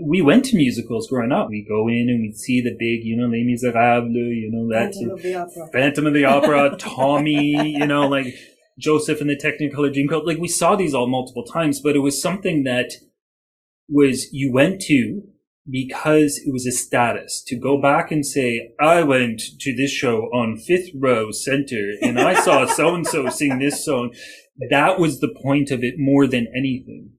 we 0.00 0.22
went 0.22 0.44
to 0.44 0.56
musicals 0.56 1.08
growing 1.08 1.32
up. 1.32 1.48
We 1.48 1.66
go 1.68 1.88
in 1.88 2.08
and 2.08 2.20
we 2.20 2.32
see 2.32 2.60
the 2.60 2.70
big, 2.78 3.04
you 3.04 3.16
know, 3.16 3.26
Les 3.26 3.42
Miserables, 3.42 4.14
you 4.14 4.48
know, 4.48 4.68
that 4.68 4.94
Phantom 4.94 5.10
of 5.10 5.22
the 5.22 5.34
Opera. 5.34 5.68
Phantom 5.72 6.06
of 6.06 6.14
the 6.14 6.24
Opera, 6.24 6.76
Tommy, 6.78 7.76
you 7.76 7.84
know, 7.84 8.06
like 8.06 8.32
Joseph 8.78 9.20
and 9.20 9.28
the 9.28 9.36
Technicolor 9.36 9.92
Dreamcoat. 9.92 10.26
Like 10.26 10.38
we 10.38 10.48
saw 10.48 10.76
these 10.76 10.94
all 10.94 11.08
multiple 11.08 11.44
times, 11.44 11.80
but 11.80 11.96
it 11.96 12.00
was 12.00 12.22
something 12.22 12.64
that 12.64 12.92
was 13.88 14.32
you 14.32 14.52
went 14.52 14.80
to 14.82 15.22
because 15.70 16.40
it 16.44 16.52
was 16.52 16.66
a 16.66 16.72
status 16.72 17.42
to 17.46 17.58
go 17.58 17.80
back 17.80 18.10
and 18.10 18.24
say, 18.24 18.72
I 18.80 19.02
went 19.02 19.42
to 19.60 19.74
this 19.74 19.90
show 19.90 20.22
on 20.32 20.56
fifth 20.56 20.90
row 20.94 21.30
center 21.30 21.92
and 22.00 22.18
I 22.18 22.40
saw 22.40 22.66
so 22.66 22.94
and 22.94 23.06
so 23.06 23.28
sing 23.28 23.58
this 23.58 23.84
song. 23.84 24.14
That 24.70 24.98
was 24.98 25.20
the 25.20 25.34
point 25.42 25.70
of 25.70 25.82
it 25.82 25.94
more 25.98 26.26
than 26.26 26.46
anything. 26.56 27.10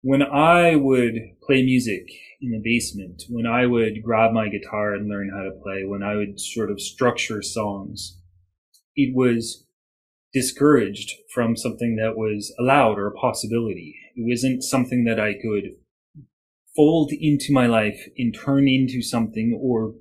When 0.00 0.22
I 0.22 0.74
would 0.74 1.14
play 1.46 1.62
music 1.62 2.08
in 2.40 2.50
the 2.50 2.60
basement, 2.62 3.22
when 3.28 3.46
I 3.46 3.66
would 3.66 4.02
grab 4.02 4.32
my 4.32 4.48
guitar 4.48 4.94
and 4.94 5.08
learn 5.08 5.30
how 5.30 5.44
to 5.44 5.62
play, 5.62 5.84
when 5.84 6.02
I 6.02 6.16
would 6.16 6.40
sort 6.40 6.72
of 6.72 6.80
structure 6.80 7.40
songs, 7.40 8.18
it 8.96 9.14
was 9.14 9.64
discouraged 10.32 11.12
from 11.32 11.56
something 11.56 11.96
that 11.96 12.16
was 12.16 12.54
allowed 12.58 12.98
or 12.98 13.06
a 13.06 13.14
possibility. 13.14 13.94
It 14.16 14.24
wasn't 14.26 14.64
something 14.64 15.04
that 15.04 15.20
I 15.20 15.34
could 15.34 15.76
fold 16.74 17.12
into 17.12 17.52
my 17.52 17.66
life 17.66 18.08
and 18.16 18.34
turn 18.34 18.66
into 18.66 19.02
something 19.02 19.58
or 19.60 19.94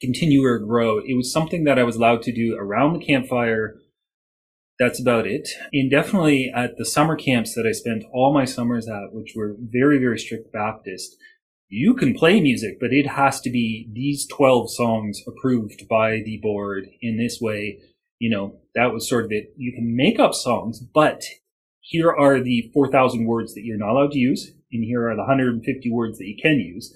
continue 0.00 0.44
or 0.44 0.58
grow. 0.58 0.98
It 0.98 1.16
was 1.16 1.32
something 1.32 1.64
that 1.64 1.78
I 1.78 1.82
was 1.82 1.96
allowed 1.96 2.22
to 2.22 2.32
do 2.32 2.56
around 2.58 2.92
the 2.92 3.04
campfire. 3.04 3.76
That's 4.78 5.00
about 5.00 5.26
it. 5.26 5.48
And 5.72 5.90
definitely 5.90 6.52
at 6.54 6.76
the 6.76 6.84
summer 6.84 7.16
camps 7.16 7.54
that 7.54 7.66
I 7.66 7.72
spent 7.72 8.04
all 8.12 8.32
my 8.32 8.44
summers 8.44 8.88
at, 8.88 9.12
which 9.12 9.32
were 9.34 9.56
very, 9.58 9.98
very 9.98 10.18
strict 10.18 10.52
Baptist, 10.52 11.16
you 11.68 11.94
can 11.94 12.14
play 12.14 12.40
music, 12.40 12.78
but 12.78 12.92
it 12.92 13.06
has 13.08 13.40
to 13.40 13.50
be 13.50 13.88
these 13.92 14.26
12 14.28 14.70
songs 14.70 15.22
approved 15.26 15.88
by 15.88 16.20
the 16.24 16.38
board 16.40 16.86
in 17.00 17.16
this 17.16 17.40
way 17.40 17.80
you 18.18 18.30
know, 18.30 18.60
that 18.74 18.92
was 18.92 19.08
sort 19.08 19.24
of 19.24 19.32
it. 19.32 19.52
You 19.56 19.72
can 19.72 19.94
make 19.96 20.18
up 20.18 20.34
songs, 20.34 20.80
but 20.80 21.22
here 21.80 22.10
are 22.10 22.40
the 22.40 22.70
4,000 22.74 23.26
words 23.26 23.54
that 23.54 23.64
you're 23.64 23.78
not 23.78 23.90
allowed 23.90 24.12
to 24.12 24.18
use, 24.18 24.52
and 24.72 24.84
here 24.84 25.08
are 25.08 25.14
the 25.14 25.22
150 25.22 25.90
words 25.92 26.18
that 26.18 26.26
you 26.26 26.36
can 26.40 26.58
use. 26.58 26.94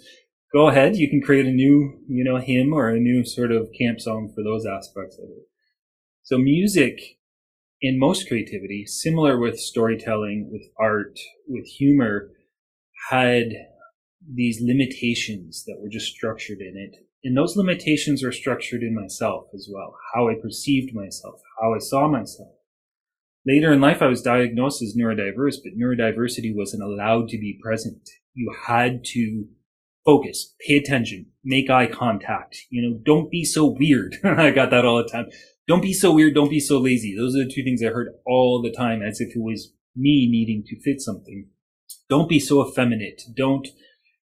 Go 0.52 0.68
ahead, 0.68 0.96
you 0.96 1.08
can 1.08 1.22
create 1.22 1.46
a 1.46 1.50
new, 1.50 2.00
you 2.08 2.24
know, 2.24 2.38
hymn 2.38 2.72
or 2.72 2.88
a 2.88 2.98
new 2.98 3.24
sort 3.24 3.52
of 3.52 3.68
camp 3.78 4.00
song 4.00 4.32
for 4.34 4.42
those 4.42 4.66
aspects 4.66 5.16
of 5.18 5.24
it. 5.30 5.46
So 6.22 6.38
music 6.38 6.98
in 7.80 7.98
most 7.98 8.26
creativity, 8.28 8.84
similar 8.84 9.38
with 9.38 9.58
storytelling, 9.58 10.50
with 10.50 10.62
art, 10.78 11.18
with 11.46 11.66
humor, 11.66 12.30
had 13.10 13.46
these 14.28 14.60
limitations 14.60 15.64
that 15.66 15.78
were 15.80 15.88
just 15.88 16.12
structured 16.12 16.58
in 16.60 16.76
it 16.76 16.96
and 17.22 17.36
those 17.36 17.56
limitations 17.56 18.24
are 18.24 18.32
structured 18.32 18.82
in 18.82 18.94
myself 18.94 19.46
as 19.54 19.68
well, 19.70 19.94
how 20.14 20.28
I 20.28 20.34
perceived 20.40 20.94
myself, 20.94 21.40
how 21.60 21.74
I 21.74 21.78
saw 21.78 22.08
myself. 22.08 22.50
Later 23.46 23.72
in 23.72 23.80
life, 23.80 24.02
I 24.02 24.06
was 24.06 24.22
diagnosed 24.22 24.82
as 24.82 24.96
neurodiverse, 24.98 25.56
but 25.62 25.78
neurodiversity 25.78 26.54
wasn't 26.54 26.82
allowed 26.82 27.28
to 27.28 27.38
be 27.38 27.58
present. 27.62 28.08
You 28.34 28.54
had 28.66 29.04
to 29.12 29.46
focus, 30.04 30.54
pay 30.66 30.76
attention, 30.76 31.26
make 31.44 31.70
eye 31.70 31.86
contact. 31.86 32.56
You 32.70 32.82
know, 32.82 33.00
don't 33.04 33.30
be 33.30 33.44
so 33.44 33.76
weird. 33.78 34.16
I 34.24 34.50
got 34.50 34.70
that 34.70 34.84
all 34.84 34.98
the 34.98 35.08
time. 35.08 35.26
Don't 35.66 35.82
be 35.82 35.92
so 35.92 36.12
weird. 36.12 36.34
Don't 36.34 36.50
be 36.50 36.60
so 36.60 36.78
lazy. 36.78 37.14
Those 37.16 37.34
are 37.34 37.44
the 37.44 37.52
two 37.52 37.62
things 37.62 37.82
I 37.82 37.88
heard 37.88 38.08
all 38.26 38.60
the 38.62 38.72
time 38.72 39.02
as 39.02 39.20
if 39.20 39.36
it 39.36 39.40
was 39.40 39.72
me 39.96 40.28
needing 40.30 40.64
to 40.66 40.80
fit 40.80 41.00
something. 41.00 41.48
Don't 42.08 42.28
be 42.28 42.40
so 42.40 42.66
effeminate. 42.66 43.22
Don't 43.34 43.68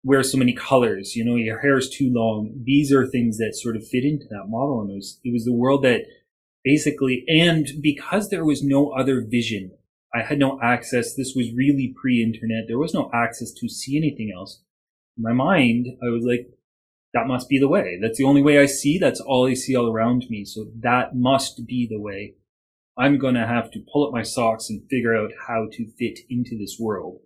wear 0.04 0.22
so 0.22 0.36
many 0.36 0.52
colors, 0.52 1.16
you 1.16 1.24
know, 1.24 1.34
your 1.34 1.60
hair 1.60 1.78
is 1.78 1.88
too 1.88 2.12
long. 2.12 2.52
These 2.62 2.92
are 2.92 3.06
things 3.06 3.38
that 3.38 3.56
sort 3.56 3.74
of 3.74 3.88
fit 3.88 4.04
into 4.04 4.26
that 4.30 4.48
model. 4.48 4.82
And 4.82 4.90
it 4.90 4.94
was, 4.94 5.18
it 5.24 5.32
was 5.32 5.46
the 5.46 5.52
world 5.52 5.82
that 5.84 6.02
basically, 6.62 7.24
and 7.26 7.66
because 7.80 8.28
there 8.28 8.44
was 8.44 8.62
no 8.62 8.90
other 8.90 9.24
vision, 9.26 9.72
I 10.14 10.22
had 10.22 10.38
no 10.38 10.60
access. 10.62 11.14
This 11.14 11.32
was 11.34 11.54
really 11.54 11.94
pre-internet. 12.00 12.64
There 12.68 12.78
was 12.78 12.92
no 12.92 13.10
access 13.14 13.50
to 13.52 13.68
see 13.68 13.96
anything 13.96 14.30
else. 14.36 14.62
In 15.16 15.22
my 15.22 15.32
mind, 15.32 15.86
I 16.02 16.10
was 16.10 16.22
like, 16.22 16.50
that 17.14 17.26
must 17.26 17.48
be 17.48 17.58
the 17.58 17.68
way. 17.68 17.98
That's 18.00 18.18
the 18.18 18.24
only 18.24 18.42
way 18.42 18.60
I 18.60 18.66
see. 18.66 18.98
That's 18.98 19.20
all 19.20 19.48
I 19.48 19.54
see 19.54 19.74
all 19.74 19.90
around 19.90 20.26
me. 20.28 20.44
So 20.44 20.66
that 20.80 21.16
must 21.16 21.66
be 21.66 21.88
the 21.90 22.00
way. 22.00 22.34
I'm 22.96 23.18
going 23.18 23.34
to 23.34 23.46
have 23.46 23.70
to 23.70 23.84
pull 23.90 24.06
up 24.06 24.12
my 24.12 24.22
socks 24.22 24.68
and 24.68 24.88
figure 24.90 25.16
out 25.16 25.30
how 25.48 25.68
to 25.72 25.86
fit 25.98 26.20
into 26.28 26.58
this 26.58 26.76
world 26.78 27.20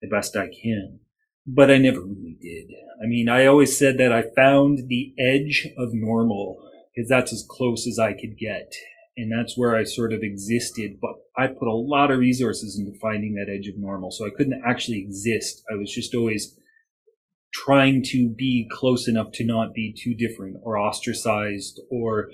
the 0.00 0.08
best 0.08 0.34
I 0.36 0.48
can 0.48 1.00
but 1.46 1.70
I 1.70 1.78
never 1.78 2.00
really 2.00 2.38
did. 2.40 2.70
I 3.02 3.06
mean, 3.06 3.28
I 3.28 3.46
always 3.46 3.76
said 3.76 3.98
that 3.98 4.12
I 4.12 4.24
found 4.36 4.88
the 4.88 5.14
edge 5.18 5.68
of 5.76 5.90
normal 5.92 6.56
because 6.94 7.08
that's 7.08 7.32
as 7.32 7.44
close 7.48 7.86
as 7.86 7.98
I 7.98 8.12
could 8.12 8.38
get. 8.38 8.72
And 9.16 9.30
that's 9.30 9.58
where 9.58 9.76
I 9.76 9.84
sort 9.84 10.12
of 10.12 10.20
existed, 10.22 10.98
but 11.00 11.12
I 11.36 11.48
put 11.48 11.68
a 11.68 11.74
lot 11.74 12.10
of 12.10 12.18
resources 12.18 12.78
into 12.78 12.98
finding 12.98 13.34
that 13.34 13.52
edge 13.52 13.66
of 13.68 13.78
normal. 13.78 14.10
So 14.10 14.26
I 14.26 14.30
couldn't 14.34 14.62
actually 14.64 15.00
exist. 15.00 15.62
I 15.70 15.76
was 15.76 15.92
just 15.92 16.14
always 16.14 16.56
trying 17.52 18.02
to 18.04 18.30
be 18.30 18.68
close 18.70 19.08
enough 19.08 19.32
to 19.32 19.44
not 19.44 19.74
be 19.74 19.94
too 19.96 20.14
different 20.14 20.56
or 20.62 20.78
ostracized 20.78 21.80
or 21.90 22.30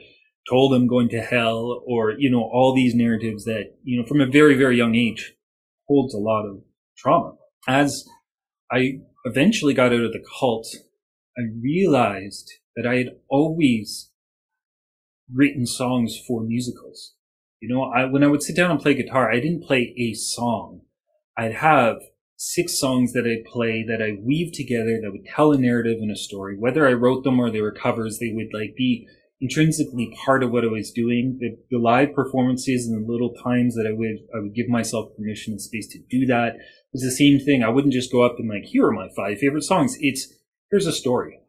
told 0.49 0.73
I'm 0.73 0.87
going 0.87 1.09
to 1.11 1.21
hell 1.21 1.83
or, 1.87 2.13
you 2.13 2.31
know, 2.31 2.43
all 2.43 2.75
these 2.75 2.95
narratives 2.95 3.45
that, 3.45 3.75
you 3.83 4.01
know, 4.01 4.07
from 4.07 4.21
a 4.21 4.27
very, 4.27 4.55
very 4.55 4.77
young 4.77 4.95
age 4.95 5.35
holds 5.89 6.15
a 6.15 6.19
lot 6.19 6.47
of 6.47 6.63
trauma. 6.97 7.35
As 7.67 8.09
I 8.71 9.01
eventually 9.25 9.75
got 9.75 9.93
out 9.93 10.01
of 10.01 10.13
the 10.13 10.25
cult, 10.39 10.67
I 11.37 11.43
realized 11.61 12.51
that 12.77 12.87
I 12.87 12.97
had 12.97 13.17
always 13.29 14.11
written 15.33 15.67
songs 15.67 16.19
for 16.27 16.43
musicals. 16.43 17.15
You 17.61 17.69
know, 17.69 17.85
I, 17.85 18.05
when 18.05 18.23
I 18.23 18.29
would 18.29 18.43
sit 18.43 18.57
down 18.57 18.71
and 18.71 18.81
play 18.81 18.95
guitar, 18.95 19.31
I 19.31 19.41
didn't 19.41 19.65
play 19.65 19.95
a 19.99 20.15
song. 20.15 20.83
I'd 21.37 21.55
have 21.55 21.97
six 22.37 22.79
songs 22.79 23.13
that 23.13 23.27
I'd 23.27 23.51
play 23.51 23.85
that 23.89 24.01
I 24.01 24.19
weave 24.23 24.53
together 24.53 25.01
that 25.03 25.11
would 25.11 25.27
tell 25.27 25.53
a 25.53 25.59
narrative 25.59 25.99
and 26.01 26.11
a 26.11 26.17
story. 26.17 26.57
Whether 26.57 26.87
I 26.87 26.93
wrote 26.93 27.25
them 27.25 27.41
or 27.41 27.51
they 27.51 27.61
were 27.61 27.73
covers, 27.73 28.19
they 28.19 28.33
would 28.33 28.51
like 28.53 28.77
be 28.77 29.09
intrinsically 29.41 30.17
part 30.25 30.43
of 30.43 30.51
what 30.51 30.65
I 30.65 30.69
was 30.69 30.93
doing. 30.93 31.39
The, 31.41 31.59
the 31.71 31.83
live 31.83 32.15
performances 32.15 32.87
and 32.87 33.05
the 33.05 33.13
little 33.13 33.35
times 33.35 33.75
that 33.75 33.89
I 33.89 33.93
would, 33.93 34.19
I 34.35 34.41
would 34.41 34.55
give 34.55 34.69
myself 34.69 35.11
permission 35.17 35.55
and 35.55 35.61
space 35.61 35.89
to 35.89 35.99
do 36.11 36.27
that 36.27 36.55
was 36.93 37.03
the 37.03 37.11
same 37.11 37.39
thing. 37.39 37.63
I 37.63 37.69
wouldn't 37.69 37.93
just 37.93 38.13
go 38.13 38.23
up 38.23 38.37
and 38.39 38.49
like, 38.49 38.65
here 38.65 38.87
are 38.87 38.93
my 38.93 39.09
five 39.17 39.39
favorite 39.39 39.65
songs. 39.65 39.97
It's, 40.01 40.33
here's 40.71 40.87
a 40.87 40.93
story. 40.93 41.41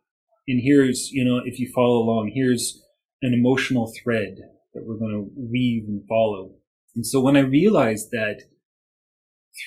And 0.48 0.62
here's, 0.64 1.12
you 1.12 1.24
know, 1.24 1.42
if 1.46 1.60
you 1.60 1.72
follow 1.74 1.98
along, 2.00 2.32
here's 2.34 2.82
an 3.22 3.34
emotional 3.34 3.92
thread 4.04 4.38
that 4.74 4.84
we're 4.86 4.98
going 4.98 5.12
to 5.12 5.32
weave 5.36 5.84
and 5.88 6.02
follow. 6.08 6.56
And 6.96 7.06
so 7.06 7.22
when 7.22 7.38
I 7.38 7.42
realized 7.42 8.12
that 8.12 8.42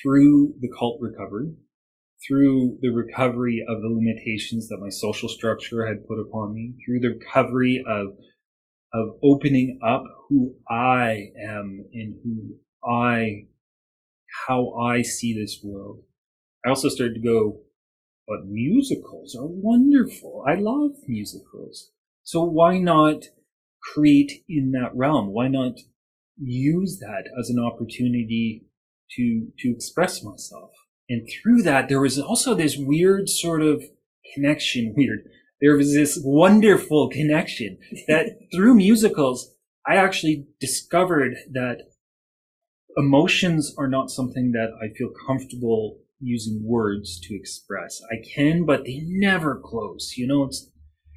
through 0.01 0.55
the 0.59 0.69
cult 0.77 0.99
recovery, 1.01 1.53
through 2.27 2.77
the 2.81 2.89
recovery 2.89 3.63
of 3.67 3.81
the 3.81 3.89
limitations 3.89 4.69
that 4.69 4.79
my 4.79 4.89
social 4.89 5.29
structure 5.29 5.85
had 5.85 6.07
put 6.07 6.19
upon 6.19 6.53
me, 6.53 6.73
through 6.85 6.99
the 6.99 7.15
recovery 7.19 7.83
of 7.87 8.17
of 8.93 9.15
opening 9.23 9.79
up 9.83 10.03
who 10.29 10.53
I 10.69 11.31
am 11.43 11.83
and 11.93 12.15
who 12.23 12.55
I 12.87 13.47
how 14.47 14.73
I 14.73 15.01
see 15.01 15.33
this 15.33 15.59
world. 15.63 16.03
I 16.65 16.69
also 16.69 16.89
started 16.89 17.15
to 17.15 17.19
go, 17.21 17.61
but 18.27 18.45
musicals 18.47 19.35
are 19.35 19.47
wonderful. 19.47 20.43
I 20.47 20.55
love 20.55 20.91
musicals. 21.07 21.91
So 22.23 22.43
why 22.43 22.79
not 22.79 23.25
create 23.81 24.43
in 24.47 24.71
that 24.71 24.95
realm? 24.95 25.33
Why 25.33 25.47
not 25.49 25.79
use 26.37 26.99
that 26.99 27.25
as 27.39 27.49
an 27.49 27.59
opportunity 27.59 28.65
to, 29.15 29.47
to 29.59 29.71
express 29.71 30.23
myself? 30.23 30.71
And 31.09 31.27
through 31.29 31.63
that, 31.63 31.89
there 31.89 31.99
was 31.99 32.17
also 32.17 32.55
this 32.55 32.77
weird 32.77 33.29
sort 33.29 33.61
of 33.61 33.83
connection, 34.33 34.93
weird. 34.97 35.29
There 35.61 35.75
was 35.75 35.93
this 35.93 36.19
wonderful 36.23 37.09
connection 37.09 37.77
that 38.07 38.37
through 38.55 38.75
musicals, 38.75 39.53
I 39.85 39.95
actually 39.95 40.47
discovered 40.59 41.35
that 41.51 41.81
emotions 42.97 43.73
are 43.77 43.87
not 43.87 44.09
something 44.09 44.51
that 44.51 44.71
I 44.81 44.93
feel 44.93 45.09
comfortable 45.27 45.99
using 46.19 46.61
words 46.63 47.19
to 47.21 47.35
express. 47.35 48.01
I 48.11 48.15
can, 48.35 48.65
but 48.65 48.85
they 48.85 49.01
never 49.05 49.59
close. 49.63 50.13
You 50.17 50.27
know, 50.27 50.43
it's 50.43 50.69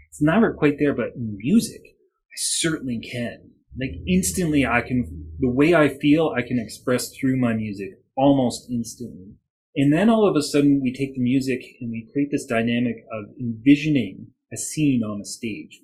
it's 0.09 0.23
never 0.23 0.53
quite 0.55 0.79
there. 0.79 0.95
But 0.95 1.17
music, 1.17 1.83
I 1.85 2.37
certainly 2.37 3.01
can. 3.01 3.51
Like 3.79 4.01
instantly, 4.09 4.67
I 4.67 4.81
can 4.81 5.33
the 5.39 5.51
way 5.51 5.75
I 5.75 5.89
feel, 5.89 6.35
I 6.37 6.43
can 6.43 6.59
express 6.59 7.11
through 7.15 7.37
my 7.39 7.55
music 7.55 7.91
almost 8.17 8.71
instantly. 8.71 9.35
And 9.77 9.93
then 9.93 10.09
all 10.09 10.27
of 10.27 10.37
a 10.37 10.43
sudden, 10.43 10.81
we 10.83 10.93
take 10.93 11.15
the 11.15 11.21
music 11.21 11.61
and 11.81 11.91
we 11.91 12.09
create 12.13 12.31
this 12.33 12.47
dynamic 12.47 13.05
of 13.13 13.35
envisioning 13.39 14.29
a 14.53 14.57
scene 14.57 15.03
on 15.05 15.21
a 15.21 15.25
stage. 15.25 15.81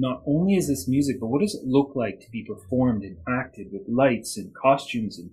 Not 0.00 0.22
only 0.28 0.54
is 0.54 0.68
this 0.68 0.86
music, 0.86 1.18
but 1.18 1.26
what 1.26 1.40
does 1.40 1.56
it 1.56 1.66
look 1.66 1.96
like 1.96 2.20
to 2.20 2.30
be 2.30 2.44
performed 2.44 3.02
and 3.02 3.16
acted 3.28 3.66
with 3.72 3.82
lights 3.88 4.36
and 4.36 4.54
costumes 4.54 5.18
and, 5.18 5.30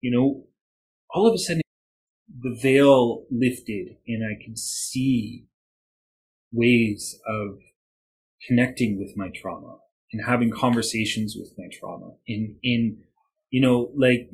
you 0.00 0.10
know, 0.10 0.46
all 1.10 1.26
of 1.26 1.34
a 1.34 1.38
sudden 1.38 1.60
the 2.40 2.58
veil 2.62 3.26
lifted 3.30 3.96
and 4.06 4.22
I 4.24 4.42
could 4.42 4.58
see 4.58 5.46
ways 6.52 7.20
of 7.26 7.58
connecting 8.46 8.98
with 8.98 9.14
my 9.14 9.28
trauma 9.34 9.76
and 10.10 10.24
having 10.24 10.50
conversations 10.50 11.36
with 11.38 11.52
my 11.58 11.66
trauma 11.70 12.12
in, 12.26 12.56
in, 12.62 13.02
you 13.50 13.60
know, 13.60 13.90
like 13.94 14.30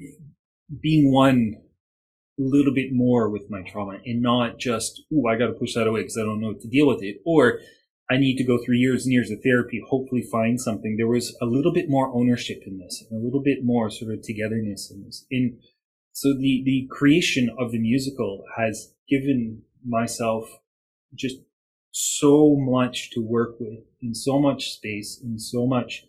being 0.81 1.13
one 1.13 1.57
a 2.39 2.43
little 2.43 2.75
bit 2.75 2.93
more 2.93 3.29
with 3.29 3.51
my 3.51 3.63
trauma 3.63 3.99
and 4.07 4.23
not 4.23 4.59
just, 4.59 5.03
oh, 5.13 5.27
I 5.29 5.37
got 5.37 5.49
to 5.49 5.53
push 5.53 5.75
that 5.75 5.89
away 5.89 6.03
because 6.03 6.17
I 6.17 6.23
don't 6.23 6.41
know 6.41 6.49
what 6.49 6.61
to 6.61 6.69
deal 6.69 6.87
with 6.87 7.03
it. 7.03 7.17
Or 7.27 7.59
I 8.11 8.19
need 8.19 8.37
to 8.37 8.45
go 8.45 8.59
through 8.59 8.77
years 8.77 9.05
and 9.05 9.13
years 9.13 9.31
of 9.31 9.39
therapy, 9.43 9.83
hopefully 9.89 10.23
find 10.23 10.61
something. 10.61 10.97
There 10.97 11.09
was 11.09 11.37
a 11.41 11.47
little 11.47 11.73
bit 11.73 11.89
more 11.89 12.15
ownership 12.15 12.63
in 12.67 12.79
this 12.79 13.03
and 13.11 13.19
a 13.19 13.25
little 13.25 13.43
bit 13.43 13.65
more 13.65 13.91
sort 13.91 14.13
of 14.13 14.23
togetherness 14.23 14.91
in 14.91 15.05
this. 15.05 15.25
In 15.31 15.59
so 16.13 16.29
the, 16.33 16.63
the 16.65 16.87
creation 16.91 17.51
of 17.59 17.73
the 17.73 17.79
musical 17.79 18.45
has 18.57 18.93
given 19.09 19.63
myself 19.85 20.49
just 21.15 21.39
so 21.91 22.57
much 22.57 23.11
to 23.13 23.21
work 23.21 23.57
with 23.59 23.81
and 24.03 24.17
so 24.17 24.39
much 24.39 24.73
space 24.73 25.21
and 25.23 25.41
so 25.41 25.67
much 25.67 26.05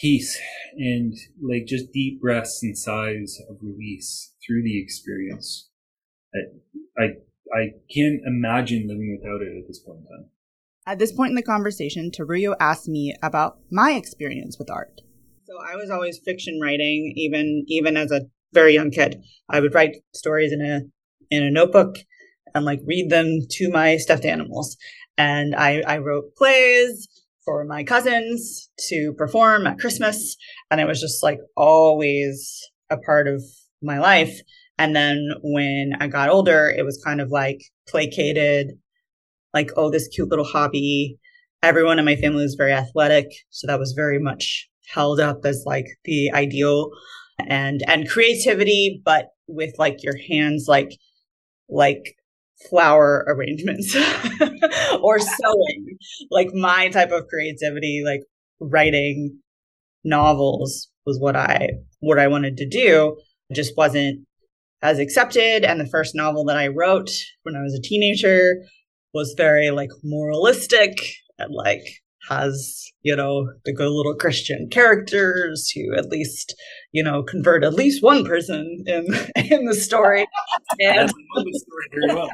peace 0.00 0.40
and 0.76 1.14
like 1.40 1.66
just 1.66 1.92
deep 1.92 2.20
breaths 2.20 2.62
and 2.62 2.76
sighs 2.76 3.40
of 3.48 3.56
release 3.60 4.32
through 4.44 4.62
the 4.62 4.80
experience. 4.80 5.68
I, 6.34 7.02
I, 7.02 7.04
I 7.54 7.72
can't 7.92 8.20
imagine 8.26 8.88
living 8.88 9.18
without 9.20 9.42
it 9.42 9.56
at 9.56 9.68
this 9.68 9.78
point 9.78 10.00
in 10.00 10.06
time. 10.06 10.30
At 10.86 10.98
this 10.98 11.12
point 11.12 11.30
in 11.30 11.36
the 11.36 11.42
conversation, 11.42 12.10
Teruyo 12.10 12.54
asked 12.60 12.88
me 12.88 13.14
about 13.22 13.58
my 13.70 13.92
experience 13.92 14.58
with 14.58 14.70
art. 14.70 15.00
So 15.44 15.54
I 15.58 15.76
was 15.76 15.90
always 15.90 16.20
fiction 16.24 16.60
writing, 16.60 17.12
even 17.16 17.64
even 17.68 17.96
as 17.96 18.10
a 18.10 18.22
very 18.52 18.74
young 18.74 18.90
kid. 18.90 19.22
I 19.48 19.60
would 19.60 19.74
write 19.74 19.96
stories 20.14 20.52
in 20.52 20.60
a 20.60 20.82
in 21.30 21.42
a 21.42 21.50
notebook 21.50 21.96
and 22.54 22.64
like 22.64 22.80
read 22.86 23.10
them 23.10 23.40
to 23.50 23.70
my 23.70 23.96
stuffed 23.96 24.24
animals. 24.24 24.76
And 25.18 25.54
I, 25.54 25.82
I 25.86 25.98
wrote 25.98 26.36
plays 26.36 27.08
for 27.44 27.64
my 27.64 27.84
cousins 27.84 28.70
to 28.88 29.12
perform 29.16 29.66
at 29.66 29.78
Christmas. 29.78 30.36
And 30.70 30.80
it 30.80 30.86
was 30.86 31.00
just 31.00 31.22
like 31.22 31.40
always 31.56 32.60
a 32.90 32.96
part 32.96 33.28
of 33.28 33.42
my 33.82 33.98
life. 33.98 34.40
And 34.78 34.94
then 34.94 35.30
when 35.42 35.92
I 36.00 36.08
got 36.08 36.30
older, 36.30 36.68
it 36.68 36.84
was 36.84 37.02
kind 37.04 37.20
of 37.20 37.30
like 37.30 37.60
placated, 37.88 38.78
like, 39.54 39.70
oh, 39.76 39.90
this 39.90 40.08
cute 40.08 40.28
little 40.28 40.44
hobby. 40.44 41.18
Everyone 41.62 41.98
in 41.98 42.04
my 42.04 42.16
family 42.16 42.42
was 42.42 42.56
very 42.56 42.72
athletic. 42.72 43.26
So 43.50 43.66
that 43.66 43.78
was 43.78 43.92
very 43.92 44.18
much 44.18 44.68
held 44.92 45.20
up 45.20 45.40
as 45.44 45.62
like 45.64 45.86
the 46.04 46.30
ideal 46.32 46.90
and 47.38 47.80
and 47.86 48.08
creativity, 48.08 49.00
but 49.04 49.28
with 49.46 49.74
like 49.78 50.02
your 50.02 50.16
hands 50.28 50.66
like 50.68 50.98
like 51.68 52.16
flower 52.68 53.24
arrangements 53.26 53.96
or 55.02 55.18
sewing. 55.20 55.86
Like 56.30 56.48
my 56.52 56.88
type 56.88 57.10
of 57.10 57.26
creativity, 57.28 58.02
like 58.04 58.20
writing 58.60 59.38
novels 60.04 60.90
was 61.06 61.18
what 61.18 61.36
I 61.36 61.70
what 62.00 62.18
I 62.18 62.28
wanted 62.28 62.56
to 62.58 62.68
do. 62.68 63.16
It 63.50 63.54
just 63.54 63.76
wasn't 63.76 64.26
as 64.82 64.98
accepted. 64.98 65.64
And 65.64 65.80
the 65.80 65.88
first 65.88 66.14
novel 66.14 66.44
that 66.44 66.56
I 66.56 66.68
wrote 66.68 67.10
when 67.42 67.56
I 67.56 67.62
was 67.62 67.74
a 67.74 67.82
teenager 67.82 68.56
was 69.14 69.34
very 69.36 69.70
like 69.70 69.90
moralistic 70.02 70.92
and 71.38 71.54
like 71.54 71.86
has, 72.28 72.90
you 73.02 73.14
know, 73.14 73.50
the 73.64 73.72
good 73.72 73.90
little 73.90 74.14
Christian 74.14 74.68
characters 74.70 75.70
who 75.70 75.94
at 75.94 76.08
least, 76.08 76.54
you 76.92 77.02
know, 77.02 77.22
convert 77.22 77.64
at 77.64 77.74
least 77.74 78.02
one 78.02 78.24
person 78.24 78.82
in 78.86 79.06
in 79.36 79.64
the 79.66 79.74
story. 79.74 80.26
And 80.80 81.12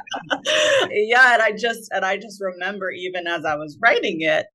yeah, 0.91 1.33
and 1.33 1.41
I 1.41 1.51
just 1.51 1.89
and 1.91 2.03
I 2.03 2.17
just 2.17 2.41
remember 2.41 2.89
even 2.91 3.27
as 3.27 3.45
I 3.45 3.55
was 3.55 3.77
writing 3.81 4.21
it, 4.21 4.47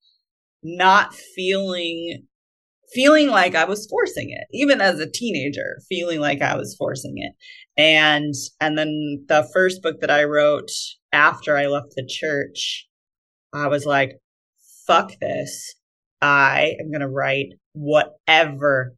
not 0.63 1.15
feeling 1.15 2.27
feeling 2.93 3.29
like 3.29 3.55
I 3.55 3.65
was 3.65 3.87
forcing 3.87 4.31
it, 4.31 4.47
even 4.53 4.81
as 4.81 4.99
a 4.99 5.11
teenager, 5.11 5.79
feeling 5.89 6.21
like 6.21 6.43
I 6.43 6.57
was 6.57 6.75
forcing 6.77 7.15
it. 7.17 7.33
And 7.77 8.35
and 8.61 8.79
then 8.79 9.25
the 9.29 9.49
first 9.53 9.83
book 9.83 10.01
that 10.01 10.11
I 10.11 10.25
wrote 10.25 10.71
after 11.13 11.57
I 11.57 11.67
left 11.67 11.95
the 11.97 12.07
church, 12.07 12.89
I 13.53 13.69
was 13.69 13.87
like, 13.87 14.19
fuck 14.87 15.13
this. 15.21 15.75
I 16.21 16.77
am 16.81 16.91
going 16.91 17.01
to 17.01 17.09
write 17.09 17.51
whatever 17.73 18.95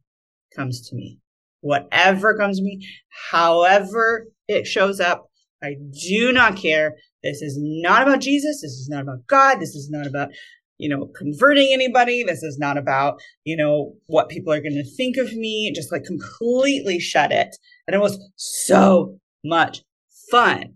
comes 0.55 0.87
to 0.89 0.95
me. 0.95 1.19
Whatever 1.61 2.37
comes 2.37 2.57
to 2.57 2.63
me, 2.63 2.87
however 3.31 4.27
it 4.47 4.65
shows 4.65 4.99
up, 4.99 5.29
I 5.61 5.75
do 6.07 6.31
not 6.31 6.55
care. 6.55 6.95
This 7.21 7.41
is 7.41 7.57
not 7.59 8.03
about 8.03 8.21
Jesus. 8.21 8.61
This 8.61 8.71
is 8.71 8.87
not 8.89 9.03
about 9.03 9.27
God. 9.27 9.59
This 9.59 9.75
is 9.75 9.89
not 9.89 10.07
about, 10.07 10.29
you 10.77 10.87
know, 10.87 11.09
converting 11.17 11.73
anybody. 11.73 12.23
This 12.23 12.43
is 12.43 12.57
not 12.57 12.77
about, 12.77 13.19
you 13.43 13.57
know, 13.57 13.93
what 14.07 14.29
people 14.29 14.53
are 14.53 14.61
going 14.61 14.75
to 14.75 14.95
think 14.95 15.17
of 15.17 15.33
me. 15.33 15.73
Just 15.75 15.91
like 15.91 16.05
completely 16.05 16.97
shut 16.97 17.33
it. 17.33 17.57
And 17.87 17.93
it 17.93 17.99
was 17.99 18.17
so 18.37 19.19
much 19.43 19.81
fun. 20.31 20.75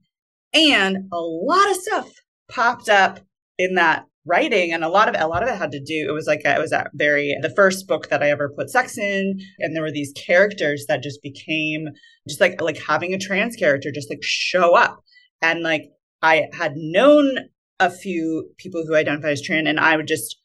And 0.54 1.10
a 1.12 1.20
lot 1.20 1.70
of 1.70 1.78
stuff 1.78 2.12
popped 2.50 2.90
up 2.90 3.20
in 3.58 3.76
that 3.76 4.06
writing 4.26 4.72
and 4.72 4.84
a 4.84 4.90
lot 4.90 5.10
of 5.10 5.16
a 5.20 5.28
lot 5.28 5.44
of 5.44 5.50
it 5.50 5.58
had 5.58 5.72
to 5.72 5.84
do 5.84 6.06
it 6.08 6.14
was 6.14 6.28
like 6.28 6.42
it 6.46 6.60
was 6.60 6.72
a 6.72 6.90
very 6.94 7.36
the 7.42 7.54
first 7.58 7.88
book 7.88 8.08
that 8.08 8.24
i 8.24 8.30
ever 8.30 8.54
put 8.56 8.70
sex 8.70 8.98
in 8.98 9.38
and 9.60 9.76
there 9.76 9.84
were 9.84 9.92
these 9.92 10.14
characters 10.14 10.86
that 10.88 11.04
just 11.04 11.22
became 11.22 11.90
just 12.28 12.40
like 12.40 12.62
like 12.62 12.78
having 12.78 13.14
a 13.14 13.18
trans 13.18 13.56
character 13.56 13.92
just 13.94 14.10
like 14.10 14.22
show 14.22 14.76
up. 14.76 15.04
And 15.42 15.62
like 15.62 15.90
i 16.22 16.48
had 16.54 16.74
known 16.76 17.38
a 17.80 17.90
few 17.90 18.52
people 18.58 18.84
who 18.88 18.96
identified 18.96 19.34
as 19.34 19.42
trans 19.42 19.68
and 19.68 19.80
i 19.80 19.98
would 19.98 20.08
just 20.08 20.38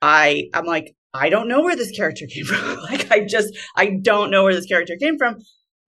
i 0.00 0.48
i'm 0.52 0.66
like 0.66 0.96
i 1.14 1.28
don't 1.28 1.48
know 1.48 1.62
where 1.62 1.76
this 1.76 1.92
character 1.92 2.26
came 2.26 2.44
from. 2.44 2.78
Like 2.90 3.10
i 3.12 3.24
just 3.24 3.56
i 3.76 3.98
don't 4.02 4.30
know 4.30 4.42
where 4.42 4.54
this 4.54 4.66
character 4.66 4.96
came 5.00 5.16
from 5.16 5.36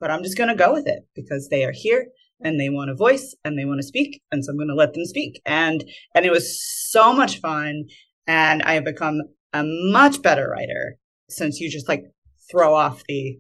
but 0.00 0.10
i'm 0.10 0.22
just 0.22 0.36
going 0.36 0.50
to 0.50 0.54
go 0.54 0.72
with 0.72 0.86
it 0.86 1.00
because 1.16 1.48
they 1.48 1.64
are 1.64 1.72
here 1.74 2.06
and 2.40 2.60
they 2.60 2.68
want 2.68 2.90
a 2.90 2.94
voice 2.94 3.34
and 3.44 3.58
they 3.58 3.64
want 3.64 3.80
to 3.80 3.86
speak 3.86 4.20
and 4.30 4.44
so 4.44 4.52
i'm 4.52 4.58
going 4.58 4.68
to 4.68 4.74
let 4.74 4.94
them 4.94 5.04
speak. 5.04 5.40
And 5.46 5.84
and 6.14 6.24
it 6.24 6.30
was 6.30 6.60
so 6.90 7.12
much 7.12 7.40
fun 7.40 7.84
and 8.26 8.62
i 8.62 8.74
have 8.74 8.84
become 8.84 9.20
a 9.52 9.62
much 9.64 10.22
better 10.22 10.48
writer 10.48 10.98
since 11.30 11.60
you 11.60 11.70
just 11.70 11.88
like 11.88 12.02
throw 12.50 12.74
off 12.74 13.02
the 13.08 13.38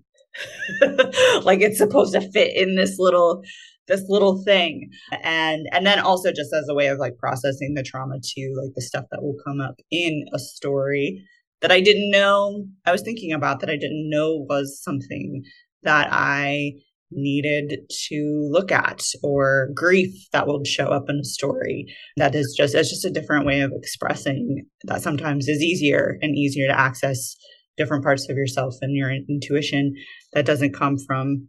like 1.44 1.60
it's 1.60 1.78
supposed 1.78 2.12
to 2.14 2.20
fit 2.32 2.56
in 2.56 2.76
this 2.76 2.96
little 2.98 3.42
this 3.86 4.04
little 4.08 4.42
thing. 4.44 4.90
And 5.22 5.66
and 5.72 5.86
then 5.86 5.98
also 5.98 6.30
just 6.30 6.52
as 6.52 6.68
a 6.68 6.74
way 6.74 6.86
of 6.88 6.98
like 6.98 7.18
processing 7.18 7.74
the 7.74 7.82
trauma 7.82 8.16
too 8.16 8.54
like 8.62 8.72
the 8.74 8.82
stuff 8.82 9.04
that 9.10 9.22
will 9.22 9.36
come 9.44 9.60
up 9.60 9.76
in 9.90 10.24
a 10.32 10.38
story 10.38 11.22
that 11.60 11.72
i 11.72 11.80
didn't 11.80 12.10
know 12.10 12.66
i 12.84 12.92
was 12.92 13.02
thinking 13.02 13.32
about 13.32 13.60
that 13.60 13.70
i 13.70 13.76
didn't 13.76 14.10
know 14.10 14.44
was 14.48 14.80
something 14.82 15.42
that 15.82 16.08
i 16.10 16.72
needed 17.14 17.80
to 18.08 18.48
look 18.50 18.70
at 18.70 19.02
or 19.22 19.68
grief 19.74 20.12
that 20.32 20.46
will 20.46 20.62
show 20.64 20.86
up 20.86 21.04
in 21.08 21.18
a 21.20 21.24
story 21.24 21.86
that 22.16 22.34
is 22.34 22.54
just 22.56 22.74
it's 22.74 22.90
just 22.90 23.04
a 23.04 23.10
different 23.10 23.46
way 23.46 23.60
of 23.60 23.72
expressing 23.74 24.66
that 24.84 25.02
sometimes 25.02 25.48
is 25.48 25.62
easier 25.62 26.18
and 26.20 26.36
easier 26.36 26.66
to 26.66 26.78
access 26.78 27.36
different 27.76 28.04
parts 28.04 28.28
of 28.28 28.36
yourself 28.36 28.74
and 28.80 28.96
your 28.96 29.10
intuition 29.10 29.92
that 30.32 30.46
doesn't 30.46 30.74
come 30.74 30.96
from 31.06 31.48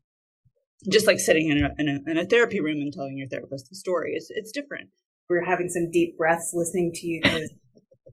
just 0.92 1.08
like 1.08 1.20
sitting 1.20 1.50
in 1.50 1.64
a, 1.64 1.70
in 1.80 1.88
a, 1.88 2.12
in 2.12 2.18
a 2.18 2.26
therapy 2.26 2.60
room 2.60 2.78
and 2.78 2.94
telling 2.94 3.18
your 3.18 3.28
therapist 3.28 3.68
the 3.70 3.76
story. 3.76 4.12
It's, 4.14 4.28
it's 4.30 4.52
different. 4.52 4.90
We're 5.30 5.46
having 5.46 5.70
some 5.70 5.90
deep 5.92 6.18
breaths 6.18 6.52
listening 6.54 6.92
to 6.94 7.08
you 7.08 7.22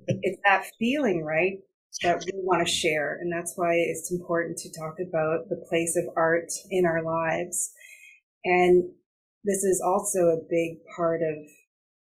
it's 0.09 0.39
that 0.45 0.65
feeling 0.79 1.25
right 1.25 1.59
that 2.03 2.25
we 2.25 2.33
want 2.35 2.67
to 2.67 2.73
share. 2.73 3.19
And 3.21 3.33
that's 3.33 3.53
why 3.57 3.75
it's 3.75 4.11
important 4.11 4.57
to 4.59 4.73
talk 4.73 4.97
about 5.01 5.49
the 5.49 5.65
place 5.69 5.97
of 5.97 6.13
art 6.17 6.51
in 6.71 6.87
our 6.87 7.03
lives. 7.03 7.73
And 8.45 8.91
this 9.45 9.63
is 9.63 9.83
also 9.85 10.19
a 10.19 10.47
big 10.49 10.79
part 10.97 11.21
of 11.23 11.37